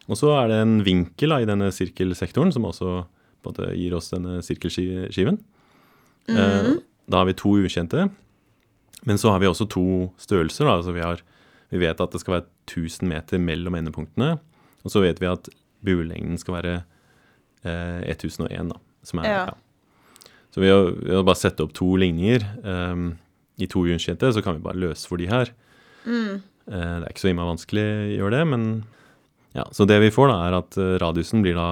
Og 0.07 0.19
så 0.21 0.31
er 0.37 0.53
det 0.53 0.61
en 0.63 0.77
vinkel 0.87 1.33
da, 1.33 1.41
i 1.43 1.49
denne 1.49 1.71
sirkelsektoren 1.75 2.53
som 2.55 2.67
også 2.69 3.01
måte, 3.45 3.71
gir 3.75 3.97
oss 3.99 4.13
denne 4.15 4.39
sirkelskiven. 4.45 5.41
Eh, 6.29 6.75
Da 7.11 7.19
har 7.21 7.27
vi 7.29 7.35
to 7.37 7.57
ukjente. 7.65 8.07
Men 9.05 9.19
så 9.21 9.33
har 9.35 9.41
vi 9.43 9.47
også 9.51 9.67
to 9.69 10.13
størrelser. 10.23 10.65
Da. 10.65 10.77
Altså 10.79 10.95
vi, 10.95 11.03
har, 11.05 11.19
vi 11.73 11.81
vet 11.83 12.01
at 12.01 12.13
det 12.15 12.21
skal 12.23 12.39
være 12.39 12.47
1000 12.69 13.09
meter 13.11 13.41
mellom 13.43 13.75
endepunktene. 13.79 14.39
Og 14.85 14.93
så 14.93 15.01
vet 15.05 15.21
vi 15.23 15.31
at 15.31 15.49
buelengden 15.85 16.39
skal 16.41 16.59
være 16.59 16.75
eh, 17.65 18.11
1001, 18.13 18.73
da. 18.73 18.81
Som 19.05 19.21
er, 19.23 19.29
Ja. 19.31 19.45
ja. 19.49 19.55
Så 20.55 20.63
ved 20.63 20.71
å, 20.71 20.83
ved 20.95 21.17
å 21.19 21.25
bare 21.27 21.41
sette 21.41 21.65
opp 21.65 21.73
to 21.75 21.89
ligninger 21.99 22.45
um, 22.63 23.09
i 23.59 23.67
to 23.67 23.81
junskjente, 23.89 24.29
så 24.31 24.39
kan 24.45 24.55
vi 24.55 24.63
bare 24.63 24.79
løse 24.79 25.09
for 25.11 25.19
de 25.19 25.27
her. 25.27 25.51
Eh, 26.07 26.39
det 26.71 27.03
er 27.03 27.11
ikke 27.11 27.25
så 27.25 27.31
innmari 27.33 27.51
vanskelig 27.57 27.83
å 27.83 28.13
gjøre 28.21 28.37
det, 28.39 28.45
men 28.53 28.67
ja, 29.55 29.65
Så 29.75 29.87
det 29.87 29.99
vi 30.03 30.13
får, 30.15 30.31
da, 30.31 30.37
er 30.47 30.57
at 30.61 30.79
eh, 30.79 30.95
radiusen 31.03 31.43
blir 31.43 31.59
da 31.59 31.67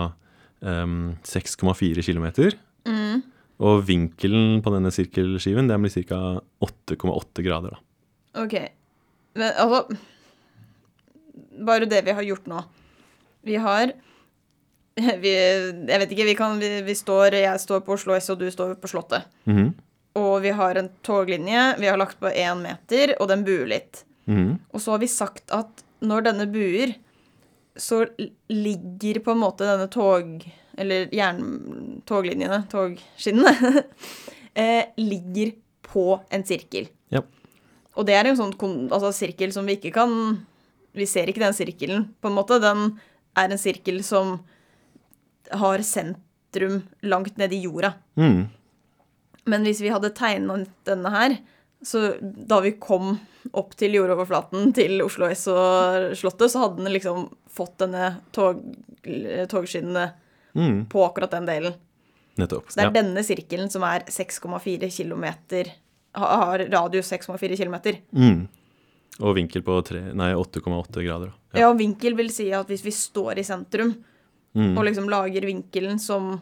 um, 0.82 1.14
6,4 1.26 2.02
km. 2.02 2.26
Og 3.62 3.84
vinkelen 3.86 4.58
på 4.64 4.72
denne 4.74 4.90
sirkelskiven 4.90 5.68
den 5.70 5.84
blir 5.86 6.06
ca. 6.08 6.18
8,8 6.66 7.44
grader. 7.46 7.76
da. 7.76 8.42
OK. 8.42 8.56
Men 9.34 9.52
altså 9.56 9.96
Bare 11.66 11.86
det 11.88 12.00
vi 12.04 12.14
har 12.16 12.24
gjort 12.26 12.48
nå. 12.50 12.62
Vi 13.46 13.56
har 13.60 13.92
vi, 14.96 15.32
Jeg 15.32 16.00
vet 16.02 16.12
ikke, 16.12 16.26
vi 16.28 16.36
kan 16.36 16.58
vi, 16.60 16.70
vi 16.84 16.94
står 16.96 17.38
Jeg 17.40 17.60
står 17.60 17.84
på 17.86 17.96
Oslo 17.96 18.16
S, 18.16 18.30
og 18.32 18.40
du 18.42 18.50
står 18.52 18.76
på 18.80 18.90
Slottet. 18.90 19.28
Mhm. 19.48 19.72
Og 20.20 20.42
vi 20.44 20.50
har 20.52 20.76
en 20.76 20.90
toglinje. 21.00 21.60
Vi 21.80 21.88
har 21.88 21.96
lagt 21.96 22.18
på 22.20 22.28
én 22.28 22.60
meter, 22.60 23.14
og 23.16 23.30
den 23.30 23.46
buer 23.46 23.64
litt. 23.70 24.02
Mhm. 24.28 24.58
Og 24.72 24.82
så 24.84 24.92
har 24.92 25.00
vi 25.00 25.08
sagt 25.08 25.48
at 25.56 25.80
når 26.04 26.26
denne 26.26 26.46
buer, 26.52 26.92
så 27.76 28.02
ligger 28.52 29.22
på 29.24 29.32
en 29.32 29.40
måte 29.40 29.64
denne 29.68 29.88
tog... 29.92 30.44
Eller 30.76 31.08
jern... 31.14 32.02
Toglinjene, 32.08 32.62
togskinnene, 32.72 33.82
eh, 34.60 34.92
ligger 35.00 35.52
på 35.86 36.06
en 36.32 36.44
sirkel. 36.48 36.88
Ja. 37.12 37.22
Og 37.96 38.08
det 38.08 38.16
er 38.16 38.28
en 38.28 38.38
sånn 38.38 38.54
altså, 38.88 39.12
sirkel 39.14 39.52
som 39.54 39.68
vi 39.68 39.76
ikke 39.78 39.92
kan 39.94 40.12
Vi 40.96 41.06
ser 41.08 41.28
ikke 41.28 41.42
den 41.42 41.56
sirkelen, 41.56 42.08
på 42.20 42.28
en 42.28 42.36
måte. 42.36 42.60
Den 42.60 42.98
er 43.38 43.48
en 43.48 43.60
sirkel 43.60 44.02
som 44.04 44.42
har 45.52 45.80
sentrum 45.84 46.82
langt 47.00 47.38
nede 47.40 47.56
i 47.56 47.62
jorda. 47.64 47.94
Mm. 48.20 48.50
Men 49.48 49.64
hvis 49.64 49.80
vi 49.80 49.92
hadde 49.92 50.12
tegnet 50.12 50.68
denne 50.84 51.12
her, 51.14 51.38
så 51.82 52.12
da 52.20 52.60
vi 52.60 52.74
kom 52.76 53.16
opp 53.56 53.72
til 53.80 53.96
jordoverflaten 53.96 54.70
til 54.76 55.00
Oslo 55.02 55.30
S 55.32 55.46
og 55.50 56.12
Slottet, 56.18 56.52
så 56.52 56.66
hadde 56.66 56.84
den 56.84 56.92
liksom 56.94 57.24
fått 57.50 57.80
denne 57.82 58.12
tog, 58.36 58.60
togskinnene 59.50 60.10
mm. 60.52 60.84
på 60.92 61.06
akkurat 61.08 61.34
den 61.34 61.48
delen. 61.48 61.80
Nettopp. 62.38 62.70
Så 62.70 62.78
det 62.78 62.84
er 62.84 62.92
ja. 62.92 62.98
denne 63.00 63.24
sirkelen 63.26 63.72
som 63.72 63.84
er 63.88 64.06
6,4 64.08 64.92
km 64.92 65.26
Har 66.12 66.58
radius 66.58 67.12
6,4 67.12 67.56
km. 67.56 67.76
Mhm. 68.10 68.48
Og 69.20 69.36
vinkel 69.36 69.62
på 69.64 69.76
8,8 69.82 71.04
grader. 71.04 71.32
Ja. 71.52 71.60
Ja, 71.60 71.68
og 71.68 71.76
vinkel 71.78 72.16
vil 72.16 72.30
si 72.32 72.48
at 72.56 72.70
hvis 72.70 72.84
vi 72.84 72.94
står 72.96 73.42
i 73.42 73.44
sentrum 73.44 73.92
mm. 74.56 74.72
og 74.72 74.86
liksom 74.88 75.10
lager 75.12 75.44
vinkelen 75.44 76.00
som 76.00 76.34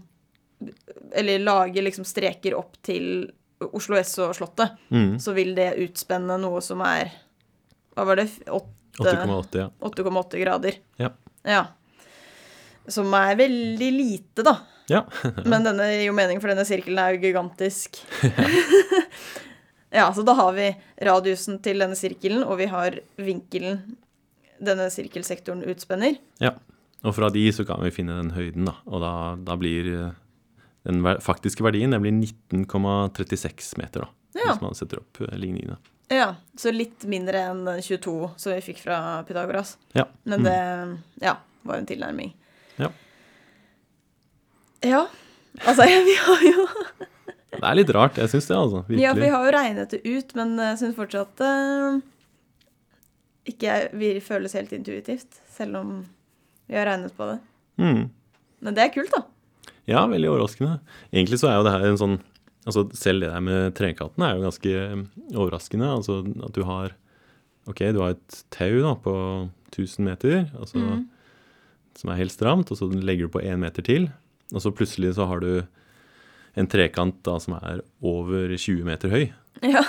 Eller 1.12 1.42
lager 1.42 1.82
liksom 1.82 2.06
streker 2.06 2.54
opp 2.54 2.76
til 2.84 3.24
Oslo 3.72 3.98
S 3.98 4.14
og 4.22 4.36
Slottet, 4.36 4.76
mm. 4.88 5.18
så 5.20 5.34
vil 5.36 5.54
det 5.56 5.74
utspenne 5.82 6.38
noe 6.40 6.62
som 6.64 6.80
er 6.86 7.10
Hva 7.96 8.06
var 8.08 8.22
det? 8.22 8.28
8,8, 8.46 9.58
ja. 9.58 9.68
8,8 9.80 10.40
grader. 10.40 10.78
Ja. 11.00 11.10
Ja. 11.42 11.64
Som 12.88 13.12
er 13.16 13.34
veldig 13.36 13.90
lite, 13.92 14.44
da. 14.46 14.54
Ja. 14.90 15.04
Men 15.50 15.66
denne 15.66 15.90
gir 15.90 16.06
jo 16.06 16.16
mening, 16.16 16.40
for 16.42 16.52
denne 16.52 16.64
sirkelen 16.68 17.00
er 17.02 17.16
jo 17.16 17.22
gigantisk. 17.24 18.00
ja, 19.92 20.06
så 20.14 20.23
da 20.26 20.35
har 20.38 20.52
vi 20.56 20.68
radiusen 21.06 21.59
til 21.64 21.78
denne 21.82 21.97
sirkelen, 21.99 22.44
og 22.47 22.59
vi 22.61 22.66
har 22.70 22.99
vinkelen 23.18 23.80
denne 24.61 24.90
sirkelsektoren 24.92 25.64
utspenner. 25.70 26.18
ja. 26.40 26.54
Og 27.00 27.14
fra 27.16 27.30
de 27.32 27.47
så 27.49 27.64
kan 27.64 27.80
vi 27.80 27.88
finne 27.97 28.12
den 28.18 28.35
høyden, 28.37 28.66
da. 28.68 28.75
Og 28.85 29.00
da, 29.00 29.11
da 29.40 29.54
blir 29.56 29.87
eh, 29.88 30.11
den 30.85 30.99
faktiske 31.25 31.64
verdien 31.64 31.94
det 31.94 32.00
19,36 32.02 33.78
meter, 33.80 34.04
da. 34.04 34.09
Ja. 34.37 34.50
Hvis 34.50 34.61
man 34.61 34.76
setter 34.76 35.00
opp 35.00 35.20
eh, 35.25 35.32
ligningene. 35.40 35.78
Ja, 36.12 36.35
så 36.61 36.68
litt 36.75 37.06
mindre 37.09 37.40
enn 37.54 37.62
22 37.80 38.12
som 38.37 38.52
vi 38.52 38.61
fikk 38.66 38.82
fra 38.85 38.99
Pythagoras. 39.25 39.78
Ja. 39.97 40.04
Men 40.28 40.42
Mm. 40.42 40.44
det 40.50 41.25
ja, 41.25 41.38
var 41.64 41.80
en 41.80 41.88
tilnærming. 41.88 42.35
Ja. 42.76 42.90
Ja. 44.85 45.06
Altså, 45.64 45.82
vi 46.11 46.16
har 46.20 46.44
jo 46.50 46.66
Det 47.50 47.64
er 47.66 47.76
litt 47.76 47.90
rart, 47.95 48.19
jeg 48.21 48.30
syns 48.30 48.47
det, 48.47 48.57
altså. 48.57 48.85
Virkelig. 48.87 49.02
Ja, 49.02 49.12
for 49.14 49.25
vi 49.25 49.33
har 49.35 49.47
jo 49.47 49.52
regnet 49.57 49.95
det 49.95 50.00
ut, 50.07 50.33
men 50.38 50.54
jeg 50.62 50.78
syns 50.80 50.97
fortsatt 50.99 51.42
uh, 51.42 51.99
ikke 53.50 53.76
vi 53.99 54.14
føles 54.23 54.54
helt 54.59 54.73
intuitivt, 54.76 55.40
selv 55.50 55.80
om 55.80 55.92
vi 56.71 56.78
har 56.78 56.87
regnet 56.87 57.14
på 57.16 57.26
det. 57.33 57.38
Mm. 57.83 58.02
Men 58.62 58.76
det 58.76 58.85
er 58.85 58.95
kult, 58.95 59.12
da. 59.14 59.25
Ja, 59.90 60.04
veldig 60.07 60.30
overraskende. 60.30 60.78
Egentlig 61.11 61.40
så 61.40 61.50
er 61.50 61.59
jo 61.59 61.66
det 61.66 61.76
her 61.78 61.88
en 61.92 62.00
sånn 62.00 62.21
Altså 62.69 62.83
selv 62.92 63.23
det 63.25 63.30
der 63.33 63.40
med 63.40 63.73
trekatten 63.73 64.21
er 64.21 64.35
jo 64.37 64.42
ganske 64.45 64.73
eh, 64.76 65.04
overraskende. 65.33 65.87
Altså 65.88 66.19
at 66.45 66.52
du 66.52 66.61
har 66.69 66.92
OK, 67.71 67.80
du 67.97 68.02
har 68.02 68.12
et 68.12 68.37
tau 68.52 68.83
da 68.85 68.92
på 69.00 69.14
1000 69.73 70.04
meter, 70.04 70.42
altså, 70.59 70.76
mm. 70.76 71.07
som 71.97 72.12
er 72.12 72.21
helt 72.21 72.35
stramt, 72.35 72.71
og 72.71 72.76
så 72.76 72.88
legger 72.92 73.28
du 73.28 73.33
på 73.33 73.40
én 73.40 73.62
meter 73.62 73.85
til, 73.87 74.09
og 74.52 74.64
så 74.64 74.73
plutselig 74.75 75.14
så 75.16 75.28
har 75.30 75.40
du 75.40 75.50
en 76.59 76.66
trekant 76.71 77.16
da 77.26 77.37
som 77.42 77.54
er 77.61 77.83
over 78.02 78.57
20 78.57 78.85
meter 78.88 79.12
høy. 79.12 79.26
Ja. 79.66 79.85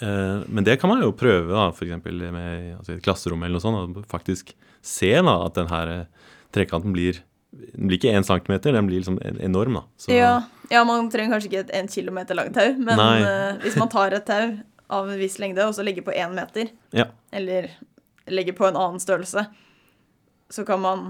Eh, 0.00 0.40
men 0.48 0.64
det 0.64 0.78
kan 0.80 0.90
man 0.90 1.02
jo 1.04 1.12
prøve, 1.16 1.52
da, 1.52 1.68
f.eks. 1.70 1.92
med 2.04 2.78
altså, 2.78 2.94
i 2.94 2.96
et 2.96 3.04
klasserom 3.04 3.42
eller 3.44 3.58
noe 3.58 3.64
sånt. 3.64 3.98
og 4.00 4.06
Faktisk 4.10 4.54
se 4.84 5.12
da, 5.20 5.34
at 5.46 5.54
den 5.58 5.70
her 5.70 5.92
eh, 5.92 6.30
trekanten 6.54 6.94
blir 6.96 7.20
den 7.54 7.86
blir 7.86 8.00
ikke 8.00 8.10
én 8.10 8.24
centimeter, 8.26 8.74
den 8.74 8.88
blir 8.88 8.98
liksom 8.98 9.20
enorm. 9.22 9.76
da. 9.78 9.82
Så, 9.96 10.10
ja. 10.10 10.32
ja, 10.72 10.80
man 10.88 11.06
trenger 11.12 11.36
kanskje 11.36 11.50
ikke 11.52 11.60
et 11.68 11.74
en 11.78 11.86
kilometer 11.92 12.34
langt 12.34 12.56
tau, 12.56 12.72
men 12.82 12.98
eh, 12.98 13.60
hvis 13.62 13.76
man 13.78 13.90
tar 13.92 14.16
et 14.16 14.26
tau 14.26 14.56
av 14.90 15.06
en 15.10 15.20
viss 15.20 15.38
lengde, 15.38 15.62
og 15.62 15.76
så 15.76 15.84
legger 15.86 16.02
på 16.06 16.16
én 16.18 16.34
meter, 16.34 16.72
Ja. 16.96 17.06
eller 17.30 17.70
legger 18.26 18.56
på 18.58 18.66
en 18.66 18.74
annen 18.80 18.98
størrelse, 18.98 19.46
så 20.50 20.64
kan 20.66 20.82
man 20.82 21.04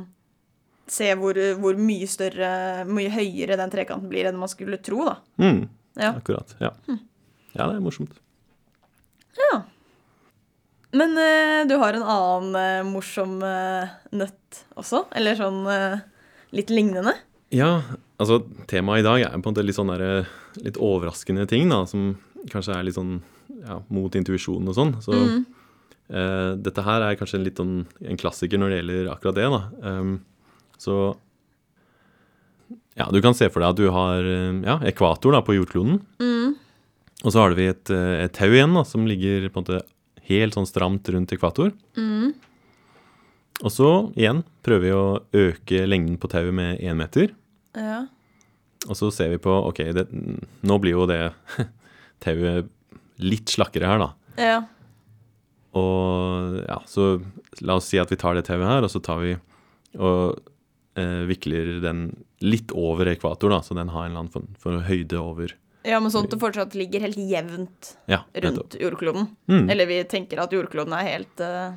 se 0.90 1.10
hvor, 1.16 1.38
hvor 1.62 1.78
mye 1.80 2.06
større, 2.10 2.84
mye 2.88 3.10
høyere 3.14 3.56
den 3.56 3.70
trekanten 3.72 4.08
blir 4.10 4.26
enn 4.28 4.36
man 4.40 4.50
skulle 4.52 4.76
tro, 4.84 5.04
da. 5.08 5.16
Mm, 5.40 5.62
Ja. 5.96 6.10
akkurat. 6.18 6.54
Ja. 6.60 6.72
ja, 6.88 7.66
det 7.68 7.76
er 7.76 7.80
morsomt. 7.84 8.12
Ja. 9.38 9.62
Men 10.94 11.16
eh, 11.18 11.64
du 11.66 11.74
har 11.80 11.96
en 11.96 12.04
annen 12.06 12.54
eh, 12.58 12.82
morsom 12.86 13.40
eh, 13.42 13.88
nøtt 14.14 14.60
også? 14.78 15.04
Eller 15.18 15.34
sånn 15.38 15.64
eh, 15.70 15.96
litt 16.54 16.70
lignende? 16.70 17.16
Ja, 17.54 17.80
altså 18.18 18.40
temaet 18.70 19.02
i 19.02 19.06
dag 19.06 19.24
er 19.24 19.34
på 19.34 19.40
en 19.50 19.54
måte 19.54 19.64
litt 19.66 19.78
sånn 19.78 19.90
der, 19.90 20.26
litt 20.62 20.78
overraskende 20.82 21.46
ting, 21.50 21.68
da, 21.70 21.80
som 21.90 22.12
kanskje 22.50 22.76
er 22.76 22.86
litt 22.86 22.98
sånn 22.98 23.16
ja, 23.64 23.80
mot 23.94 24.14
intuisjonen 24.18 24.70
og 24.70 24.76
sånn. 24.78 24.94
Så 25.02 25.14
Mm. 25.18 25.42
eh, 26.10 26.52
dette 26.62 26.82
her 26.86 27.02
er 27.08 27.16
kanskje 27.18 27.42
litt 27.42 27.58
sånn 27.58 27.86
en 28.04 28.20
klassiker 28.20 28.58
når 28.60 28.70
det 28.74 28.78
gjelder 28.82 29.10
akkurat 29.14 29.38
det, 29.38 29.48
da. 29.50 29.62
Ehm, 29.90 30.14
så 30.84 30.98
ja, 32.94 33.08
du 33.10 33.18
kan 33.22 33.34
se 33.34 33.48
for 33.50 33.62
deg 33.62 33.74
at 33.74 33.80
du 33.80 33.88
har 33.94 34.22
eh, 34.28 34.60
ja, 34.62 34.78
ekvator 34.86 35.34
da, 35.34 35.42
på 35.44 35.56
jordkloden. 35.56 35.98
Mm. 36.22 36.54
Og 37.24 37.32
så 37.32 37.40
har 37.40 37.56
vi 37.58 37.66
et, 37.72 37.90
eh, 37.90 38.24
et 38.26 38.34
tau 38.36 38.50
igjen 38.52 38.76
da, 38.76 38.84
som 38.86 39.06
ligger 39.08 39.48
på 39.48 39.60
en 39.60 39.66
måte 39.66 39.82
helt 40.28 40.56
sånn 40.56 40.68
stramt 40.68 41.08
rundt 41.12 41.34
ekvator. 41.34 41.72
Mm. 41.98 42.34
Og 43.64 43.70
så 43.70 43.90
igjen 44.18 44.42
prøver 44.66 44.84
vi 44.84 44.92
å 44.94 45.46
øke 45.46 45.84
lengden 45.88 46.20
på 46.22 46.30
tauet 46.30 46.54
med 46.54 46.78
én 46.82 46.98
meter. 46.98 47.34
Ja. 47.74 48.04
Og 48.86 48.98
så 48.98 49.10
ser 49.14 49.32
vi 49.32 49.42
på 49.42 49.52
OK, 49.70 49.80
det, 49.96 50.06
nå 50.12 50.78
blir 50.82 50.98
jo 50.98 51.08
det 51.10 51.20
tauet 52.24 52.70
litt 53.22 53.50
slakkere 53.50 53.90
her, 53.90 54.02
da. 54.02 54.10
Ja. 54.38 54.58
Og 55.78 56.60
ja, 56.62 56.78
så 56.86 57.16
la 57.64 57.78
oss 57.80 57.90
si 57.90 57.98
at 57.98 58.10
vi 58.12 58.18
tar 58.20 58.38
det 58.38 58.46
tauet 58.46 58.68
her, 58.68 58.86
og 58.86 58.92
så 58.92 59.02
tar 59.02 59.22
vi 59.22 59.34
og 59.94 60.40
eh, 61.00 61.24
vikler 61.28 61.78
den 61.84 62.06
litt 62.44 62.72
over 62.76 63.08
ekvator, 63.12 63.52
da, 63.54 63.60
så 63.64 63.76
den 63.78 63.92
har 63.94 64.06
en 64.06 64.12
eller 64.12 64.24
annen 64.24 64.34
form 64.34 64.50
for 64.60 64.84
høyde 64.88 65.20
over 65.20 65.54
ja, 65.84 65.98
men 66.00 66.08
sånn 66.08 66.24
at 66.24 66.32
det 66.32 66.40
fortsatt 66.40 66.74
ligger 66.78 67.02
helt 67.04 67.18
jevnt 67.20 67.90
Ja, 68.08 68.22
rundt 68.40 68.76
jordkloden. 68.80 69.26
Mm, 69.52 69.66
Eller 69.68 69.84
vi 69.90 69.98
tenker 70.08 70.40
at 70.40 70.54
jordkloden 70.56 70.94
er 70.96 71.10
helt 71.10 71.42
eh, 71.44 71.74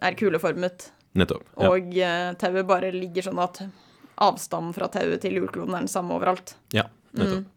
er 0.00 0.16
kuleformet, 0.18 0.92
nettopp. 1.18 1.42
Ja, 1.58 1.72
og 1.72 1.96
eh, 1.98 2.28
tauet 2.38 2.68
bare 2.68 2.92
ligger 2.94 3.26
sånn 3.26 3.40
at 3.42 3.64
avstanden 4.20 4.76
fra 4.76 4.86
tauet 4.94 5.24
til 5.24 5.40
jordkloden 5.40 5.74
er 5.74 5.88
den 5.88 5.90
samme 5.90 6.14
overalt. 6.14 6.54
ja, 6.76 6.86
nettopp. 7.18 7.42
Mm. 7.42 7.56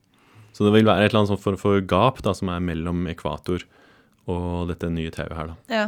Så 0.53 0.65
det 0.67 0.73
vil 0.75 0.85
være 0.85 1.05
et 1.05 1.11
eller 1.11 1.23
annet 1.23 1.33
sånt 1.33 1.41
form 1.45 1.57
for 1.61 1.85
gap 1.85 2.19
da, 2.25 2.33
som 2.37 2.49
er 2.53 2.61
mellom 2.61 3.05
ekvator 3.09 3.63
og 4.29 4.69
dette 4.69 4.89
nye 4.93 5.13
tauet 5.13 5.37
her, 5.37 5.53
da. 5.53 5.55
Ja. 5.73 5.85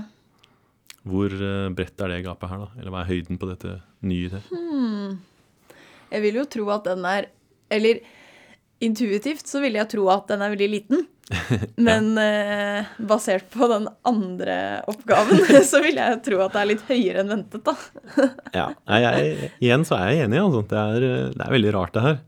Hvor 1.06 1.34
eh, 1.34 1.72
bredt 1.78 2.02
er 2.02 2.14
det 2.14 2.26
gapet 2.26 2.52
her, 2.52 2.66
da? 2.66 2.70
Eller 2.82 2.94
hva 2.94 3.04
er 3.04 3.12
høyden 3.12 3.40
på 3.42 3.50
dette 3.50 3.80
nye? 4.06 4.44
Hmm. 4.50 5.18
Jeg 6.12 6.24
vil 6.24 6.40
jo 6.42 6.46
tro 6.50 6.70
at 6.74 6.86
den 6.88 7.06
er 7.10 7.28
Eller 7.74 8.00
intuitivt 8.84 9.48
så 9.50 9.62
vil 9.64 9.78
jeg 9.80 9.90
tro 9.90 10.06
at 10.14 10.28
den 10.30 10.44
er 10.44 10.52
veldig 10.54 10.68
liten. 10.70 11.06
Men 11.88 12.12
eh, 12.22 12.90
basert 13.10 13.48
på 13.54 13.70
den 13.72 13.88
andre 14.06 14.58
oppgaven, 14.92 15.42
så 15.72 15.82
vil 15.86 15.98
jeg 16.02 16.20
tro 16.26 16.42
at 16.44 16.54
det 16.54 16.62
er 16.62 16.70
litt 16.74 16.84
høyere 16.90 17.24
enn 17.24 17.32
ventet, 17.34 17.66
da. 17.66 18.28
Ja, 18.54 18.68
jeg, 19.00 19.50
igjen 19.64 19.88
så 19.88 19.98
er 19.98 20.12
jeg 20.12 20.28
enig. 20.28 20.42
Altså. 20.44 20.66
Det, 20.70 20.84
er, 20.84 21.08
det 21.34 21.48
er 21.48 21.56
veldig 21.56 21.74
rart, 21.78 21.96
det 21.96 22.06
her. 22.06 22.20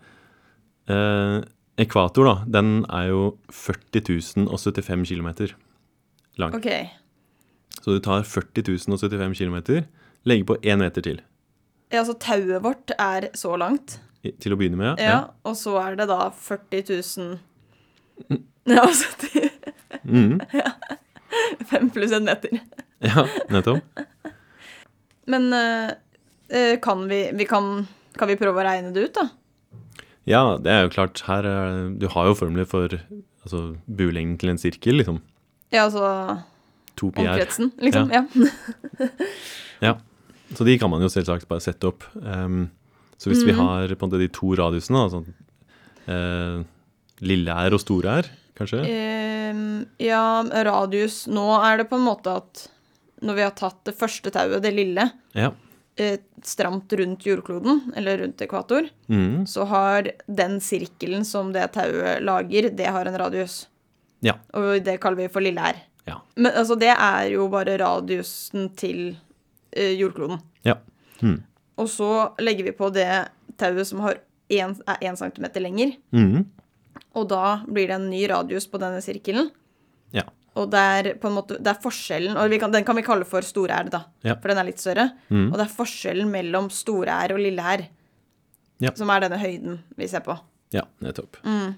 Eh, 0.88 1.38
ekvator, 1.84 2.32
da, 2.32 2.36
den 2.58 2.72
er 2.90 3.12
jo 3.12 3.26
40 3.54 4.48
075 4.48 5.06
km 5.12 5.30
lang. 6.42 6.56
OK. 6.56 6.72
Så 7.82 7.94
du 7.96 8.00
tar 8.04 8.24
40 8.24 8.64
075 8.80 9.36
km, 9.38 9.86
legger 10.28 10.46
på 10.50 10.58
én 10.64 10.80
meter 10.82 11.02
til. 11.06 11.20
Ja, 11.94 12.02
så 12.04 12.14
tauet 12.20 12.62
vårt 12.64 12.92
er 13.00 13.30
så 13.38 13.54
langt. 13.58 14.00
i- 14.26 14.32
Til 14.32 14.54
å 14.54 14.58
begynne 14.60 14.76
med. 14.78 15.00
Ja, 15.00 15.10
ja. 15.12 15.20
og 15.46 15.56
så 15.56 15.78
er 15.80 15.96
det 15.96 16.08
da 16.10 16.30
40 16.30 16.84
000 16.90 17.40
Ja, 18.68 18.82
altså 18.84 19.14
til 19.22 19.50
Mm, 20.08 20.40
fem 21.70 21.90
pluss 21.92 22.12
en 22.16 22.26
meter. 22.28 22.60
ja 23.04 23.24
nettopp. 23.50 23.82
Men 25.28 25.54
Eh, 26.50 26.78
kan 26.80 27.02
vi, 27.10 27.30
vi 27.36 27.44
kan, 27.46 27.88
kan 28.16 28.30
vi 28.30 28.38
prøve 28.40 28.62
å 28.62 28.64
regne 28.64 28.94
det 28.96 29.02
ut, 29.10 29.18
da? 29.18 29.26
Ja, 30.26 30.56
det 30.64 30.72
er 30.72 30.86
jo 30.86 30.92
klart. 30.94 31.20
Her 31.28 31.44
er, 31.44 31.90
Du 32.00 32.06
har 32.08 32.30
jo 32.30 32.36
formler 32.40 32.64
for 32.66 32.88
altså, 33.44 33.76
buelengden 33.92 34.38
til 34.40 34.54
en 34.54 34.58
sirkel, 34.62 34.96
liksom. 35.02 35.18
Ja, 35.76 35.90
altså 35.90 36.06
To 36.98 37.12
PR. 37.14 37.28
omkretsen, 37.30 37.72
liksom. 37.78 38.10
Ja. 38.12 38.26
Ja. 39.80 39.98
Så 40.58 40.64
de 40.66 40.78
kan 40.82 40.90
man 40.90 41.04
jo 41.04 41.10
selvsagt 41.12 41.46
bare 41.50 41.62
sette 41.62 41.90
opp. 41.92 42.04
Um, 42.16 42.70
så 43.20 43.30
hvis 43.30 43.44
vi 43.46 43.52
Mhm. 43.54 43.60
har 43.62 43.88
på 43.96 44.06
en 44.06 44.10
måte 44.10 44.20
de 44.22 44.28
to 44.34 44.56
radiusene, 44.58 45.04
altså 45.04 45.20
eh, 46.08 46.64
lille 47.22 47.52
r 47.54 47.74
og 47.76 47.82
store 47.84 48.16
r, 48.24 48.30
kanskje? 48.58 48.80
Um, 49.52 49.86
ja, 50.00 50.42
radius 50.66 51.28
Nå 51.30 51.46
er 51.64 51.78
det 51.84 51.90
på 51.92 51.98
en 52.00 52.06
måte 52.08 52.34
at 52.42 52.68
når 53.22 53.36
vi 53.36 53.42
har 53.46 53.52
tatt 53.58 53.80
det 53.86 53.96
første 53.98 54.30
tauet, 54.34 54.62
det 54.62 54.74
lille, 54.74 55.12
Ja. 55.36 55.50
uh, 56.00 56.18
stramt 56.46 56.92
rundt 56.94 57.26
jordkloden, 57.26 57.94
eller 57.98 58.20
rundt 58.24 58.42
ekvator, 58.42 58.90
mm. 59.10 59.46
så 59.50 59.66
har 59.68 60.10
den 60.30 60.60
sirkelen 60.62 61.26
som 61.26 61.52
det 61.54 61.72
tauet 61.74 62.22
lager, 62.22 62.70
det 62.76 62.86
har 62.88 63.06
en 63.10 63.18
radius. 63.18 63.66
Ja. 64.22 64.34
Og 64.54 64.84
det 64.86 65.00
kaller 65.02 65.18
vi 65.18 65.28
for 65.34 65.42
lille 65.42 65.60
r. 65.62 65.76
Ja. 66.08 66.22
Men 66.36 66.52
altså, 66.56 66.78
det 66.80 66.94
er 66.94 67.30
jo 67.34 67.48
bare 67.52 67.78
radiusen 67.82 68.70
til 68.80 69.18
eh, 69.74 69.94
jordkloden. 70.00 70.40
Ja. 70.68 70.78
Mhm. 71.22 71.44
Og 71.78 71.90
så 71.94 72.08
legger 72.42 72.66
vi 72.66 72.72
på 72.74 72.88
det 72.96 73.06
tauet 73.62 73.86
som 73.86 74.00
har 74.02 74.18
en, 74.50 74.72
er 74.88 75.04
én 75.06 75.18
centimeter 75.20 75.62
lenger. 75.62 75.92
Mm. 76.16 76.46
Og 77.14 77.28
da 77.30 77.60
blir 77.68 77.86
det 77.92 77.98
en 78.00 78.08
ny 78.10 78.24
radius 78.32 78.66
på 78.72 78.80
denne 78.82 79.02
sirkelen. 79.06 79.52
Ja. 80.16 80.24
Og 80.58 80.72
det 80.74 80.80
er 80.80 81.10
på 81.22 81.30
en 81.30 81.36
måte, 81.36 81.60
det 81.62 81.70
er 81.70 81.82
forskjellen, 81.84 82.34
og 82.40 82.50
vi 82.50 82.58
kan, 82.58 82.72
den 82.74 82.86
kan 82.88 82.98
vi 82.98 83.04
kalle 83.06 83.28
for 83.30 83.46
store 83.46 83.78
R, 83.84 83.92
da, 83.94 84.00
Ja. 84.26 84.34
for 84.42 84.50
den 84.50 84.58
er 84.58 84.66
litt 84.72 84.82
større. 84.82 85.12
Mm. 85.30 85.52
Og 85.52 85.58
det 85.60 85.68
er 85.68 85.76
forskjellen 85.76 86.32
mellom 86.34 86.72
store 86.74 87.14
R 87.28 87.36
og 87.36 87.44
lille 87.44 87.62
R 87.62 87.86
Ja. 88.82 88.90
som 88.98 89.10
er 89.14 89.20
denne 89.28 89.38
høyden 89.42 89.78
vi 89.98 90.08
ser 90.10 90.22
på. 90.26 90.34
Ja, 90.74 90.82
nettopp. 91.02 91.38
Mm. 91.46 91.76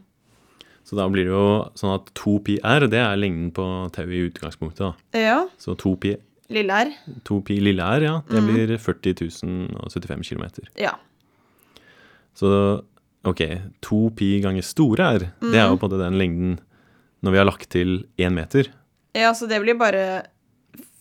Så 0.89 0.97
da 0.97 1.05
blir 1.11 1.27
det 1.27 1.33
jo 1.35 1.69
sånn 1.77 1.91
at 1.93 2.07
2 2.17 2.31
pi 2.47 2.55
r, 2.65 2.87
det 2.89 2.97
er 2.97 3.19
lengden 3.19 3.51
på 3.53 3.65
tauet 3.93 4.09
i 4.17 4.23
utgangspunktet. 4.31 4.79
da. 5.13 5.19
Ja, 5.19 5.35
Så 5.61 5.75
2 5.77 5.91
pi, 6.01 6.15
lille 6.49 6.73
R. 6.73 6.93
2 7.29 7.37
pi 7.45 7.59
lille 7.61 7.83
r, 7.85 8.01
ja, 8.07 8.15
det 8.25 8.41
mm. 8.41 8.47
blir 8.49 8.73
40 8.81 9.13
075 9.29 10.23
km. 10.25 10.47
Ja. 10.81 10.95
Så 12.33 12.49
ok, 13.27 13.43
2 13.85 13.99
pi 14.17 14.31
ganger 14.41 14.63
store 14.65 15.05
r, 15.13 15.19
det 15.19 15.31
Mhm. 15.43 15.53
er 15.53 15.67
jo 15.69 15.77
på 15.77 15.85
en 15.85 15.89
måte 15.91 16.01
den 16.01 16.17
lengden 16.17 16.59
når 17.21 17.31
vi 17.31 17.37
har 17.37 17.45
lagt 17.45 17.69
til 17.69 18.05
én 18.17 18.33
meter. 18.33 18.69
ja, 19.13 19.31
så 19.33 19.47
det 19.47 19.61
blir 19.61 19.77
bare 19.77 20.23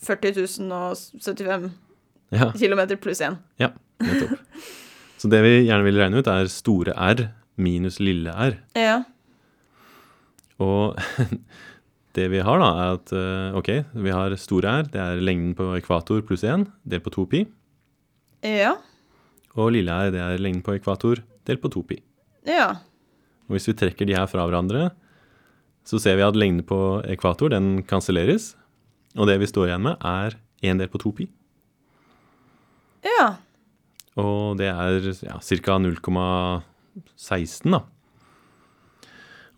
40 0.03 0.35
075 0.35 1.71
Ja, 2.31 2.53
km 2.53 2.97
pluss 3.01 3.21
1. 3.21 3.39
ja, 3.59 3.71
nettopp. 4.01 4.39
Så 5.19 5.29
det 5.29 5.41
vi 5.43 5.67
gjerne 5.67 5.83
vil 5.83 5.97
regne 5.99 6.19
ut, 6.21 6.27
er 6.29 6.47
store 6.47 6.93
r 6.95 7.31
minus 7.57 7.99
lille 7.99 8.31
r. 8.31 8.59
Ja. 8.77 9.03
Og 10.63 10.99
det 12.19 12.27
vi 12.33 12.43
har, 12.43 12.61
da, 12.63 12.69
er 12.83 12.99
at 12.99 13.15
eh, 13.15 13.57
ok, 13.59 13.71
vi 14.05 14.15
har 14.15 14.35
store 14.41 14.75
r, 14.83 14.91
det 14.93 15.01
er 15.03 15.23
lengden 15.23 15.55
på 15.59 15.71
ekvator 15.79 16.23
pluss 16.27 16.45
1, 16.47 16.67
delt 16.89 17.07
på 17.07 17.15
2 17.15 17.27
pi. 17.31 17.45
Ja. 18.47 18.75
Og 19.59 19.73
lille 19.75 19.95
r, 19.95 20.13
det 20.15 20.23
er 20.23 20.43
lengden 20.43 20.65
på 20.67 20.77
ekvator 20.79 21.23
delt 21.49 21.63
på 21.63 21.71
2 21.75 21.85
pi. 21.91 22.01
Ja. 22.49 22.71
Og 23.49 23.57
hvis 23.57 23.69
vi 23.71 23.77
trekker 23.79 24.09
de 24.09 24.17
her 24.19 24.29
fra 24.31 24.45
hverandre, 24.49 24.91
så 25.89 25.97
ser 26.03 26.19
vi 26.19 26.27
at 26.27 26.37
lengden 26.37 26.67
på 26.69 27.01
ekvator 27.09 27.49
den 27.55 27.83
kanselleres. 27.89 28.53
Og 29.17 29.27
det 29.31 29.39
vi 29.41 29.49
står 29.49 29.71
igjen 29.71 29.87
med, 29.87 29.97
er 30.05 30.37
1 30.61 30.83
delt 30.83 30.93
på 30.93 31.01
2 31.07 31.13
pi. 31.17 31.29
Ja. 33.07 33.39
Og 34.19 34.59
det 34.59 34.69
er 34.73 34.99
ja, 35.23 35.39
ca. 35.39 35.79
0,16, 35.79 37.71
da. 37.71 37.81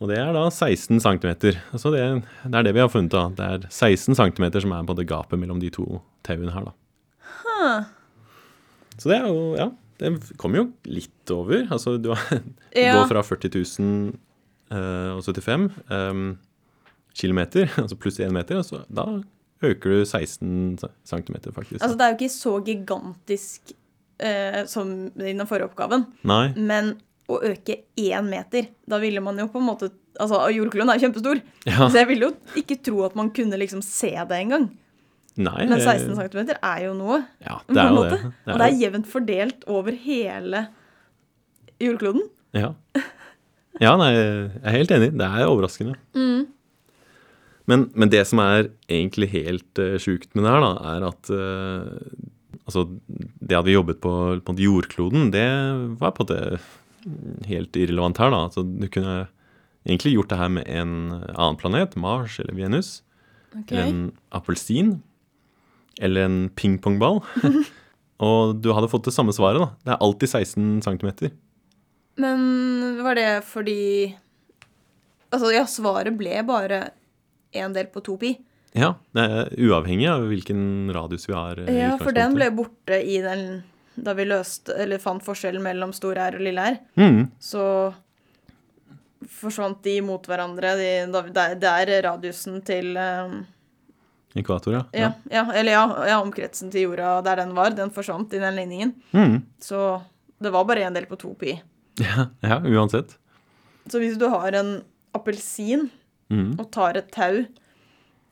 Og 0.01 0.09
det 0.09 0.17
er 0.17 0.31
da 0.33 0.47
16 0.49 0.97
cm. 1.05 1.29
Så 1.77 1.91
det, 1.93 2.03
det 2.49 2.57
er 2.57 2.65
det 2.65 2.73
vi 2.73 2.81
har 2.81 2.89
funnet. 2.89 3.13
da. 3.13 3.27
Det 3.37 3.47
er 3.47 3.67
16 3.69 4.17
cm 4.17 4.47
som 4.65 4.73
er 4.73 4.87
på 4.89 4.97
det 4.97 5.05
gapet 5.11 5.39
mellom 5.39 5.61
de 5.61 5.69
to 5.75 6.01
tauene 6.25 6.55
her, 6.55 6.71
da. 6.71 6.73
Huh. 7.45 7.83
Så 8.97 9.11
det 9.13 9.19
er 9.19 9.27
jo 9.29 9.43
Ja, 9.59 9.67
det 10.01 10.15
kommer 10.41 10.63
jo 10.63 10.65
litt 10.89 11.31
over. 11.35 11.67
Altså 11.71 11.99
du, 12.01 12.11
har, 12.15 12.41
du 12.73 12.81
Ja. 12.81 12.95
går 12.97 13.11
fra 13.13 13.23
40 13.29 13.53
000 13.79 14.15
eh, 14.73 15.11
og 15.19 15.21
75 15.27 15.69
um, 15.93 16.25
km, 17.21 17.41
altså 17.83 17.99
pluss 18.01 18.21
1 18.23 18.33
meter, 18.33 18.61
og 18.63 18.65
så 18.65 18.81
da 18.89 19.05
øker 19.67 19.91
du 19.99 20.05
16 20.07 20.79
cm, 21.05 21.37
faktisk. 21.53 21.83
Altså, 21.83 21.97
det 21.99 22.07
er 22.07 22.15
jo 22.15 22.17
ikke 22.17 22.33
så 22.33 22.53
gigantisk 22.65 23.73
eh, 24.25 24.63
som 24.71 24.93
i 25.21 25.35
den 25.35 25.45
forrige 25.51 25.69
oppgaven, 25.69 26.07
Nei. 26.25 26.47
men 26.57 26.95
å 27.37 27.41
øke 27.51 27.81
én 28.01 28.29
meter, 28.31 28.69
da 28.89 28.99
ville 29.03 29.23
man 29.25 29.39
jo 29.41 29.49
på 29.53 29.63
en 29.63 29.69
måte 29.73 29.93
Altså, 30.21 30.41
jordkloden 30.53 30.91
er 30.91 30.99
kjempestor, 31.01 31.39
Ja. 31.65 31.87
så 31.89 32.01
jeg 32.01 32.09
ville 32.11 32.27
jo 32.27 32.59
ikke 32.59 32.77
tro 32.85 33.05
at 33.07 33.15
man 33.17 33.31
kunne 33.33 33.57
liksom 33.57 33.81
se 33.81 34.11
det 34.11 34.37
engang. 34.37 34.67
Nei 35.39 35.65
Men 35.71 35.79
eh, 35.79 35.87
16 35.87 36.19
cm 36.19 36.51
er 36.59 36.81
jo 36.85 36.93
noe. 36.99 37.21
Ja, 37.47 37.61
det 37.71 37.79
er 37.79 37.95
jo 37.95 38.03
det. 38.03 38.19
det. 38.19 38.33
Og 38.51 38.59
det 38.59 38.67
er 38.67 38.81
jevnt 38.83 39.09
fordelt 39.09 39.65
over 39.71 39.97
hele 39.97 40.65
jordkloden. 41.81 42.27
Ja. 42.59 42.73
ja, 43.81 43.95
nei, 43.97 44.11
jeg 44.19 44.51
er 44.67 44.77
helt 44.77 44.95
enig. 44.99 45.13
Det 45.23 45.29
er 45.31 45.47
overraskende. 45.47 45.95
Mm. 46.19 46.51
Men, 47.71 47.87
men 47.95 48.11
det 48.13 48.25
som 48.29 48.43
er 48.43 48.73
egentlig 48.91 49.31
helt 49.33 49.81
uh, 49.81 49.95
sjukt 50.03 50.35
med 50.35 50.45
det 50.45 50.53
her, 50.53 50.67
da, 50.67 50.75
er 50.97 51.09
at 51.13 51.33
uh, 51.33 52.29
Altså, 52.71 52.85
det 53.11 53.57
at 53.57 53.65
vi 53.67 53.73
jobbet 53.73 53.99
på, 53.99 54.11
på 54.47 54.53
jordkloden, 54.63 55.33
det 55.35 55.43
var 55.99 56.13
på 56.15 56.23
en 56.23 56.29
måte 56.29 56.59
helt 57.49 57.77
irrelevant 57.77 58.19
her, 58.21 58.31
da. 58.35 58.41
Altså, 58.49 58.65
du 58.67 58.87
kunne 58.93 59.29
egentlig 59.89 60.13
gjort 60.17 60.29
det 60.33 60.39
her 60.39 60.51
med 60.53 60.69
en 60.69 60.91
annen 61.35 61.57
planet, 61.61 61.97
Mars 61.97 62.39
eller 62.43 62.55
Venus, 62.59 63.03
Okay. 63.51 63.75
eller 63.75 63.87
en 63.91 64.03
appelsin, 64.31 64.91
eller 66.01 66.23
en 66.29 66.37
pingpongball. 66.55 67.19
Og 68.23 68.61
du 68.63 68.69
hadde 68.77 68.91
fått 68.93 69.09
det 69.09 69.15
samme 69.17 69.33
svaret, 69.35 69.59
da. 69.59 69.71
Det 69.83 69.95
er 69.97 70.05
alltid 70.07 70.29
16 70.29 70.83
cm. 70.87 71.31
Men 72.21 73.03
var 73.03 73.15
det 73.19 73.29
fordi 73.49 74.15
Altså, 75.33 75.51
ja, 75.55 75.65
svaret 75.71 76.17
ble 76.19 76.41
bare 76.47 76.81
en 77.55 77.75
del 77.75 77.87
på 77.91 78.03
to 78.07 78.17
pi. 78.19 78.33
Ja, 78.75 78.93
det 79.15 79.23
er 79.27 79.51
uavhengig 79.67 80.07
av 80.11 80.25
hvilken 80.31 80.91
radius 80.95 81.27
vi 81.29 81.35
har. 81.35 81.59
eh, 81.67 81.75
Ja, 81.75 81.97
for 81.99 82.13
den 82.15 82.35
ble 82.35 82.49
borte 82.55 82.99
i 83.03 83.19
den 83.23 83.63
Da 83.97 84.13
vi 84.15 84.25
løste, 84.25 84.75
eller 84.81 84.99
fant 85.03 85.23
forskjellen 85.25 85.63
mellom 85.63 85.93
store 85.93 86.29
R 86.31 86.37
og 86.39 86.45
lille 86.47 86.63
R. 86.75 86.77
Mm. 86.97 87.25
Så 87.43 87.65
forsvant 89.29 89.83
de 89.85 89.97
mot 90.05 90.25
hverandre. 90.29 90.75
De, 90.79 90.91
det 91.61 91.71
er- 91.71 92.03
radiusen 92.07 92.61
til 92.65 92.97
um, 92.97 93.41
Ekvator, 94.39 94.77
ja. 94.77 94.83
ja, 94.95 95.09
ja, 95.31 95.43
eller 95.59 95.73
ja, 95.75 95.83
ja, 96.07 96.21
omkretsen 96.23 96.71
til 96.71 96.85
jorda 96.87 97.17
der 97.27 97.41
den 97.43 97.55
var, 97.57 97.71
den 97.75 97.91
forsvant 97.91 98.33
i 98.33 98.39
den 98.39 98.55
ligningen. 98.57 98.93
Mm. 99.13 99.41
Så 99.61 100.01
det 100.41 100.53
var 100.55 100.65
bare 100.65 100.85
en 100.87 100.95
del 100.95 101.09
på 101.11 101.19
to 101.19 101.33
pi. 101.35 101.57
ja. 102.07 102.29
Ja, 102.47 102.61
uansett. 102.63 103.17
Så 103.91 103.99
hvis 103.99 104.17
du 104.21 104.29
har 104.33 104.53
en 104.61 104.77
appelsin 105.17 105.89
Mm. 106.31 106.53
og 106.63 106.69
tar 106.71 106.95
et 106.95 107.09
tau 107.11 107.41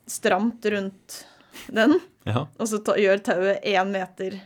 stramt 0.07 0.63
rundt 0.71 1.25
den, 1.67 1.97
Ja. 2.23 2.45
og 2.57 2.67
så 2.71 2.77
ta, 2.79 2.93
gjør 2.95 3.19
tauet 3.19 3.65
én 3.67 3.89
meter 3.91 4.37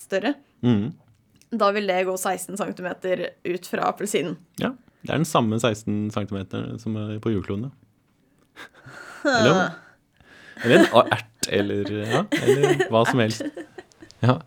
større, 0.00 0.30
Mm. 0.62 0.92
da 1.58 1.70
vil 1.74 1.90
det 1.90 2.04
gå 2.08 2.14
16 2.16 2.56
cm 2.56 2.88
ut 3.44 3.66
fra 3.68 3.90
appelsinen. 3.90 4.38
ja. 4.62 4.74
Det 5.02 5.10
er 5.10 5.18
den 5.18 5.26
samme 5.26 5.56
16 5.58 6.12
cm 6.14 6.36
som 6.78 6.96
er 6.96 7.16
på 7.18 7.32
jordkloden. 7.32 7.72
ja. 9.24 9.40
Eller, 9.42 9.72
eller 10.62 10.78
en 10.78 11.10
ert, 11.10 11.48
eller, 11.50 11.90
ja, 12.06 12.20
eller 12.38 12.84
hva 12.86 13.02
som 13.08 13.18
helst. 13.18 13.42
Ja. 14.22 14.38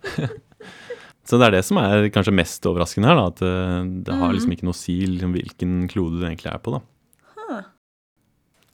Så 1.28 1.40
det 1.42 1.50
er 1.50 1.56
det 1.58 1.64
som 1.66 1.80
er 1.82 2.08
kanskje 2.14 2.32
mest 2.38 2.66
overraskende 2.70 3.10
her, 3.10 3.18
da, 3.18 3.30
at 3.34 3.42
eh, 3.44 3.88
det 4.08 4.16
har 4.16 4.32
liksom 4.32 4.54
ikke 4.54 4.68
noe 4.68 4.78
si 4.78 5.00
liksom, 5.10 5.34
hvilken 5.36 5.74
klode 5.92 6.22
du 6.22 6.28
egentlig 6.28 6.52
er 6.54 6.62
på. 6.64 6.78
da. 6.78 6.84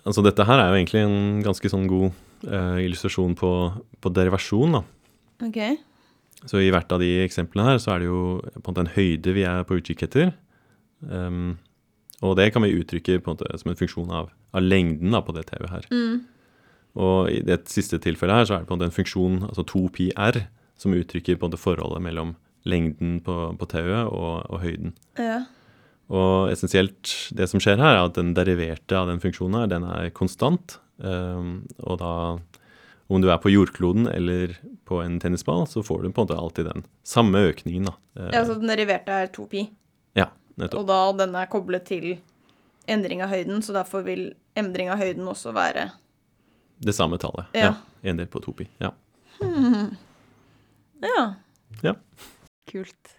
Altså 0.02 0.24
Dette 0.26 0.46
her 0.48 0.58
er 0.58 0.72
jo 0.72 0.80
egentlig 0.80 1.04
en 1.06 1.42
ganske 1.46 1.70
sånn 1.70 1.86
god 1.90 2.10
uh, 2.50 2.78
illustrasjon 2.82 3.36
på, 3.38 3.52
på 4.02 4.12
derivasjon. 4.18 4.78
da. 4.78 4.82
OK. 5.46 5.60
Så 6.50 6.62
i 6.62 6.72
hvert 6.74 6.92
av 6.94 7.02
de 7.04 7.10
eksemplene 7.22 7.68
her, 7.68 7.82
så 7.82 7.94
er 7.94 8.02
det 8.02 8.10
jo 8.10 8.22
på 8.42 8.64
en 8.64 8.72
måte 8.72 8.86
en 8.86 8.96
høyde 8.96 9.36
vi 9.36 9.44
er 9.46 9.66
på 9.68 9.78
utkikk 9.78 10.08
etter. 10.08 10.32
Um, 11.06 11.60
og 12.26 12.36
det 12.38 12.52
kan 12.54 12.66
vi 12.66 12.74
uttrykke 12.78 13.20
på 13.22 13.32
en 13.32 13.38
måte 13.38 13.62
som 13.62 13.72
en 13.72 13.78
funksjon 13.78 14.14
av, 14.14 14.32
av 14.54 14.66
lengden 14.66 15.14
da, 15.14 15.22
på 15.26 15.36
det 15.38 15.48
tauet 15.50 15.72
her. 15.74 15.88
Mm. 15.94 16.22
Og 17.02 17.32
i 17.32 17.40
det 17.46 17.62
siste 17.72 18.02
tilfellet 18.02 18.42
her, 18.42 18.48
så 18.48 18.56
er 18.56 18.64
det 18.64 18.70
på 18.70 18.76
en 18.76 18.82
måte 18.82 18.90
en 18.90 18.98
funksjon, 18.98 19.40
altså 19.48 19.66
2pi 19.70 20.12
r, 20.20 20.44
som 20.82 20.96
uttrykker 20.98 21.38
på 21.38 21.46
en 21.46 21.52
måte 21.52 21.62
forholdet 21.62 22.04
mellom 22.04 22.36
lengden 22.70 23.20
på, 23.26 23.36
på 23.58 23.68
tauet 23.70 24.10
og, 24.10 24.46
og 24.50 24.62
høyden. 24.62 24.94
Ja. 25.18 25.44
Og 26.12 26.52
essensielt 26.52 27.14
det 27.38 27.48
som 27.50 27.62
skjer 27.64 27.80
her, 27.80 27.96
er 27.96 28.06
at 28.10 28.18
den 28.18 28.34
deriverte 28.38 28.98
av 28.98 29.10
den 29.10 29.22
funksjonen 29.24 29.62
her, 29.62 29.72
den 29.72 29.88
er 29.88 30.10
konstant. 30.14 30.78
Um, 31.02 31.64
og 31.82 32.02
da 32.02 32.14
om 33.12 33.22
du 33.24 33.28
er 33.32 33.40
på 33.44 33.52
jordkloden 33.52 34.08
eller 34.08 34.54
på 34.88 35.02
en 35.04 35.18
tennisball, 35.20 35.66
så 35.68 35.84
får 35.84 36.04
du 36.04 36.10
på 36.12 36.22
en 36.24 36.28
måte 36.30 36.38
alltid 36.40 36.68
den 36.70 36.86
samme 37.08 37.42
økningen, 37.52 37.90
da. 37.90 37.96
Ja, 38.32 38.44
så 38.48 38.56
den 38.60 38.72
deriverte 38.72 39.12
er 39.24 39.32
2pi, 39.36 39.66
ja, 40.18 40.30
nettopp. 40.56 40.82
og 40.84 40.88
da 40.88 41.00
den 41.26 41.36
er 41.36 41.50
koblet 41.52 41.86
til 41.90 42.14
endring 42.92 43.22
av 43.24 43.32
høyden, 43.34 43.60
så 43.64 43.76
derfor 43.76 44.06
vil 44.08 44.30
endring 44.58 44.90
av 44.92 45.00
høyden 45.02 45.28
også 45.32 45.54
være 45.56 45.90
Det 46.82 46.96
samme 46.98 47.20
tallet. 47.22 47.52
Ja. 47.54 47.76
En 48.02 48.18
del 48.18 48.26
på 48.32 48.40
2pi. 48.42 48.66
Ja. 48.82 48.90
Ja. 51.02 51.26
Ja. 51.82 51.94
Kult. 52.72 53.18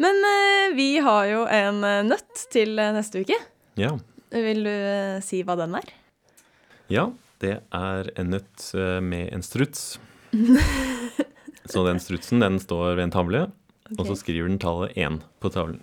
Men 0.00 0.16
eh, 0.24 0.74
vi 0.76 0.98
har 1.02 1.26
jo 1.28 1.42
en 1.50 1.82
eh, 1.84 2.02
nøtt 2.06 2.44
til 2.52 2.78
eh, 2.78 2.92
neste 2.96 3.24
uke. 3.24 3.36
ja. 3.80 3.96
Vil 4.30 4.62
du 4.62 4.74
si 5.26 5.40
hva 5.42 5.56
den 5.58 5.72
er? 5.74 5.88
Ja, 6.86 7.08
det 7.40 7.56
er 7.72 8.10
en 8.20 8.32
nøtt 8.34 8.70
eh, 8.76 8.98
med 9.04 9.30
en 9.34 9.44
struts. 9.44 9.98
Så 11.70 11.84
den 11.86 12.00
strutsen 12.02 12.42
den 12.42 12.58
står 12.60 12.96
ved 12.96 13.06
en 13.06 13.14
tavle, 13.14 13.44
og 13.98 14.02
så 14.06 14.16
skriver 14.18 14.48
den 14.48 14.58
tallet 14.62 14.96
1 14.98 15.20
på 15.42 15.50
tavlen. 15.54 15.80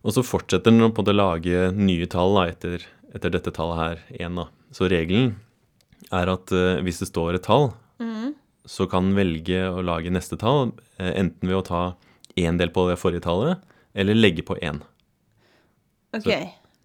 Og 0.00 0.14
så 0.16 0.24
fortsetter 0.24 0.72
den 0.72 0.86
å 0.86 0.92
på 0.96 1.04
en 1.04 1.16
lage 1.16 1.70
nye 1.76 2.06
tall 2.08 2.36
da, 2.38 2.46
etter, 2.48 2.86
etter 3.12 3.34
dette 3.34 3.52
tallet 3.52 3.80
her, 3.80 4.04
1. 4.16 4.38
Da. 4.38 4.46
Så 4.76 4.88
regelen 4.88 5.34
er 6.14 6.30
at 6.32 6.54
uh, 6.54 6.80
hvis 6.84 7.02
det 7.02 7.10
står 7.10 7.36
et 7.36 7.44
tall, 7.44 7.70
mm. 8.00 8.32
så 8.64 8.88
kan 8.88 9.10
den 9.10 9.18
velge 9.18 9.66
å 9.68 9.84
lage 9.84 10.12
neste 10.14 10.38
tall 10.40 10.70
eh, 10.96 11.12
enten 11.12 11.50
ved 11.50 11.58
å 11.58 11.66
ta 11.66 11.82
én 12.40 12.56
del 12.60 12.72
på 12.72 12.86
det 12.88 12.96
forrige 13.00 13.26
tallet, 13.26 13.60
eller 13.92 14.16
legge 14.16 14.46
på 14.46 14.56
én. 14.62 14.80
OK. 16.16 16.30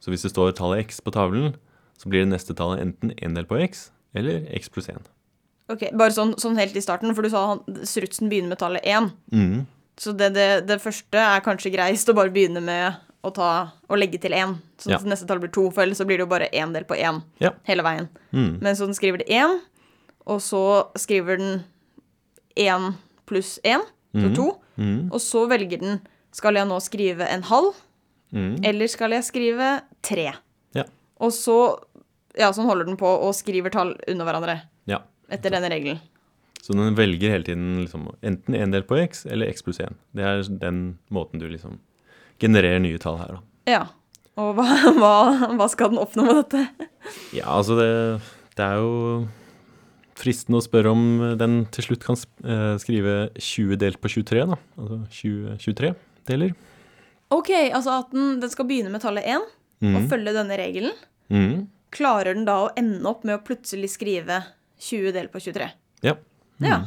Så 0.04 0.12
hvis 0.12 0.28
det 0.28 0.34
står 0.34 0.58
tallet 0.58 0.84
x 0.84 1.00
på 1.00 1.14
tavlen, 1.16 1.56
så 1.96 2.12
blir 2.12 2.26
det 2.26 2.34
neste 2.34 2.58
tallet 2.58 2.84
enten 2.84 3.16
én 3.16 3.38
del 3.38 3.48
på 3.48 3.62
x 3.64 3.90
eller 4.16 4.46
x 4.56 4.70
pluss 4.70 4.90
1. 4.90 4.98
ok, 5.70 5.90
Bare 5.98 6.12
sånn, 6.16 6.36
sånn 6.40 6.58
helt 6.58 6.76
i 6.76 6.82
starten, 6.82 7.14
for 7.16 7.22
du 7.26 7.30
sa 7.30 7.48
han, 7.54 7.64
strutsen 7.84 8.30
begynner 8.30 8.50
med 8.54 8.60
tallet 8.62 8.84
1. 8.86 9.12
Mm. 9.34 9.66
Så 9.98 10.12
det, 10.18 10.34
det, 10.36 10.68
det 10.68 10.82
første 10.84 11.16
er 11.18 11.42
kanskje 11.42 11.72
greist 11.74 12.10
å 12.10 12.16
bare 12.18 12.30
begynne 12.34 12.62
med 12.62 12.96
å, 13.24 13.32
ta, 13.34 13.72
å 13.90 13.98
legge 13.98 14.20
til 14.22 14.34
1. 14.34 14.58
Så 14.78 14.92
Ja. 14.92 14.98
neste 15.00 15.26
tall 15.28 15.40
blir 15.40 15.50
2, 15.56 15.72
for 15.74 15.82
ellers 15.84 15.98
så 15.98 16.06
blir 16.06 16.18
det 16.20 16.26
jo 16.28 16.32
bare 16.34 16.50
1 16.54 16.74
del 16.74 16.84
på 16.86 16.96
1 17.00 17.24
Ja. 17.42 17.52
hele 17.66 17.82
veien. 17.84 18.10
Mm. 18.34 18.60
Men 18.62 18.76
så 18.76 18.86
den 18.86 18.94
skriver 18.94 19.18
det 19.24 19.30
1, 19.30 19.62
og 20.28 20.40
så 20.42 20.62
skriver 20.98 21.38
den 21.38 21.64
1 22.56 22.94
pluss 23.26 23.60
1, 23.64 23.82
så 24.14 24.28
Mhm. 24.30 24.36
2. 24.36 24.62
Mm. 24.78 25.10
Og 25.12 25.20
så 25.22 25.48
velger 25.50 25.80
den 25.80 26.02
skal 26.32 26.54
jeg 26.56 26.68
nå 26.68 26.78
skrive 26.82 27.22
en 27.28 27.44
halv, 27.44 27.74
Mm. 28.34 28.60
eller 28.66 28.88
skal 28.88 29.12
jeg 29.12 29.24
skrive 29.24 29.82
3? 30.02 30.34
Ja. 30.74 30.84
Og 31.22 31.32
så 31.32 31.80
Ja, 32.40 32.50
sånn 32.56 32.68
holder 32.68 32.88
den 32.90 32.98
på 33.00 33.08
og 33.08 33.32
skriver 33.38 33.72
tall 33.72 33.94
under 34.12 34.28
hverandre 34.28 34.58
ja. 34.92 35.02
etter 35.32 35.54
denne 35.56 35.70
regelen. 35.72 36.02
Så 36.66 36.74
den 36.74 36.96
velger 36.98 37.30
hele 37.36 37.46
tiden 37.46 37.76
liksom, 37.84 38.08
enten 38.26 38.56
én 38.58 38.72
del 38.74 38.84
på 38.90 38.98
x 39.04 39.26
eller 39.30 39.52
x 39.54 39.62
pluss 39.64 39.80
1. 39.80 39.94
Det 40.18 40.26
er 40.26 40.42
den 40.64 40.98
måten 41.14 41.40
du 41.40 41.46
liksom 41.48 41.78
genererer 42.42 42.82
nye 42.82 42.98
tall 43.00 43.20
her, 43.22 43.38
da. 43.38 43.44
Ja. 43.70 43.84
Og 44.42 44.58
hva, 44.58 44.66
hva, 45.00 45.14
hva 45.56 45.68
skal 45.72 45.94
den 45.94 46.02
oppnå 46.02 46.26
med 46.28 46.42
dette? 46.42 46.90
Ja, 47.38 47.48
altså 47.56 47.78
det, 47.80 47.90
det 48.58 48.66
er 48.66 48.82
jo 48.82 49.28
fristende 50.20 50.60
å 50.60 50.64
spørre 50.66 50.92
om 50.96 51.06
den 51.40 51.62
til 51.76 51.90
slutt 51.90 52.04
kan 52.08 52.18
eh, 52.18 52.76
skrive 52.82 53.16
20 53.36 53.80
delt 53.80 54.00
på 54.04 54.12
23, 54.16 54.46
da. 54.52 54.58
Altså 54.80 55.00
20, 55.22 55.56
23 55.64 55.94
deler. 56.32 56.56
OK, 57.36 57.52
altså 57.76 58.00
at 58.02 58.12
den, 58.16 58.40
den 58.42 58.52
skal 58.52 58.68
begynne 58.70 58.92
med 58.94 59.04
tallet 59.06 59.28
1 59.28 59.38
og 59.44 59.52
Mm. 59.86 60.06
følge 60.10 60.32
denne 60.34 60.56
regelen. 60.58 60.94
Mm. 61.30 61.66
Klarer 61.92 62.34
den 62.36 62.46
da 62.48 62.58
å 62.66 62.72
ende 62.78 63.06
opp 63.10 63.24
med 63.28 63.38
å 63.38 63.44
plutselig 63.46 63.92
skrive 63.94 64.42
20 64.82 65.12
delt 65.16 65.32
på 65.32 65.40
23? 65.40 65.70
Ja. 66.06 66.16
Ja. 66.64 66.80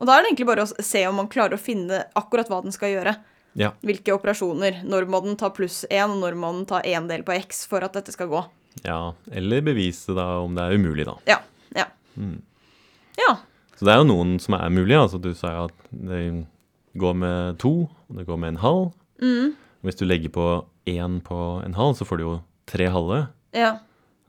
Og 0.00 0.06
da 0.08 0.14
er 0.16 0.22
det 0.22 0.30
egentlig 0.30 0.48
bare 0.48 0.64
å 0.64 0.84
se 0.84 1.02
om 1.08 1.18
man 1.20 1.28
klarer 1.28 1.58
å 1.58 1.60
finne 1.60 2.04
akkurat 2.16 2.48
hva 2.48 2.62
den 2.64 2.72
skal 2.72 2.94
gjøre. 2.94 3.16
Ja. 3.58 3.72
Hvilke 3.84 4.14
operasjoner. 4.14 4.80
Når 4.86 5.08
må 5.10 5.20
den 5.24 5.36
ta 5.36 5.50
pluss 5.52 5.82
1, 5.90 6.14
og 6.14 6.20
når 6.22 6.38
må 6.38 6.52
den 6.54 6.66
ta 6.70 6.80
1 6.86 7.08
del 7.10 7.24
på 7.26 7.34
x 7.36 7.64
for 7.68 7.84
at 7.84 7.96
dette 7.98 8.14
skal 8.14 8.30
gå. 8.30 8.44
ja. 8.86 9.12
Eller 9.32 9.60
bevise 9.66 10.14
da 10.16 10.38
om 10.40 10.54
det 10.56 10.62
er 10.64 10.78
umulig, 10.78 11.04
da. 11.08 11.16
Ja. 11.28 11.40
Ja. 11.76 11.86
Mm. 12.16 12.38
Ja. 13.18 13.34
Så 13.76 13.84
det 13.84 13.92
er 13.92 14.00
jo 14.00 14.08
noen 14.08 14.38
som 14.40 14.54
er 14.56 14.70
mulige. 14.72 15.00
Altså 15.02 15.20
du 15.20 15.32
sa 15.34 15.52
jo 15.56 15.66
at 15.68 15.90
det 15.90 16.22
går 17.00 17.14
med 17.16 17.58
to, 17.60 17.74
og 18.08 18.16
det 18.16 18.26
går 18.28 18.38
med 18.40 18.54
en 18.54 18.62
halv. 18.64 18.88
Mm. 19.20 19.52
Hvis 19.84 19.96
du 20.00 20.06
legger 20.06 20.32
på 20.32 20.46
én 20.88 21.20
på 21.24 21.38
en 21.64 21.76
halv, 21.76 21.94
så 21.98 22.06
får 22.08 22.20
du 22.20 22.24
jo 22.24 22.34
tre 22.70 22.88
halve. 22.92 23.26
Ja. 23.56 23.78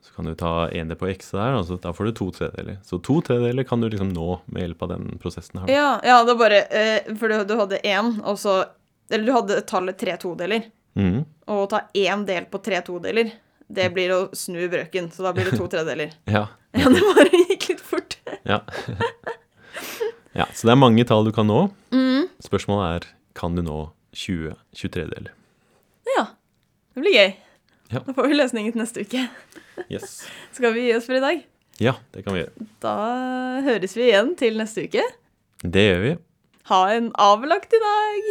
Så 0.01 0.13
kan 0.15 0.25
du 0.25 0.33
ta 0.35 0.67
en 0.69 0.89
del 0.89 0.97
på 0.97 1.07
x 1.11 1.31
der, 1.35 1.55
og 1.59 1.69
da 1.83 1.91
får 1.93 2.09
du 2.09 2.11
to 2.17 2.27
tredeler. 2.33 2.79
Så 2.85 2.97
to 3.05 3.19
tredeler 3.21 3.65
kan 3.67 3.81
du 3.83 3.89
liksom 3.89 4.09
nå 4.15 4.39
med 4.45 4.65
hjelp 4.65 4.81
av 4.87 4.93
den 4.95 5.19
prosessen 5.21 5.61
her. 5.61 5.69
Ja, 5.71 5.89
ja 6.05 6.21
det 6.25 6.33
er 6.33 6.39
bare 6.39 6.61
eh, 6.73 7.11
For 7.19 7.29
du, 7.29 7.43
du 7.45 7.53
hadde 7.59 7.81
én, 7.85 8.15
og 8.25 8.39
så 8.41 8.63
Eller 9.11 9.27
du 9.27 9.33
hadde 9.35 9.61
tallet 9.69 9.99
tre 9.99 10.15
todeler. 10.17 10.65
Mm. 10.97 11.21
Og 11.51 11.63
å 11.65 11.69
ta 11.69 11.83
én 11.97 12.25
del 12.27 12.47
på 12.51 12.61
tre 12.63 12.79
todeler, 12.85 13.33
det 13.71 13.89
blir 13.95 14.13
å 14.15 14.19
snu 14.35 14.63
brøken. 14.71 15.09
Så 15.11 15.23
da 15.25 15.33
blir 15.35 15.49
det 15.51 15.59
to 15.59 15.69
tredeler. 15.71 16.15
Ja. 16.37 16.47
Ja, 16.71 16.87
det 16.87 17.01
bare 17.03 17.39
gikk 17.49 17.65
litt 17.67 17.81
fort. 17.83 18.13
ja. 18.47 18.61
ja. 20.39 20.45
Så 20.55 20.69
det 20.69 20.71
er 20.71 20.79
mange 20.79 21.03
tall 21.03 21.27
du 21.27 21.33
kan 21.35 21.49
nå. 21.49 21.65
Mm. 21.91 22.29
Spørsmålet 22.39 22.93
er 22.95 23.07
kan 23.35 23.57
du 23.57 23.61
nå 23.65 23.79
20 24.15 24.55
23-deler. 24.79 25.33
Ja. 26.15 26.29
Det 26.95 27.03
blir 27.03 27.17
gøy. 27.17 27.33
Ja. 27.91 27.99
Da 28.07 28.13
får 28.15 28.27
vi 28.31 28.37
løsningen 28.39 28.71
til 28.73 28.81
neste 28.81 29.03
uke. 29.05 29.25
Yes. 29.91 30.21
Skal 30.55 30.73
vi 30.75 30.87
gi 30.87 30.93
oss 30.95 31.05
for 31.09 31.15
i 31.19 31.23
dag? 31.23 31.43
Ja, 31.81 31.93
det 32.13 32.23
kan 32.25 32.33
vi 32.35 32.43
gjøre. 32.43 32.67
Da 32.83 32.95
høres 33.65 33.97
vi 33.97 34.03
igjen 34.09 34.35
til 34.39 34.59
neste 34.61 34.85
uke. 34.87 35.03
Det 35.61 35.83
gjør 35.89 36.01
vi. 36.05 36.13
Ha 36.71 36.81
en 36.95 37.11
avlagt 37.19 37.73
i 37.73 37.81
dag! 37.83 38.21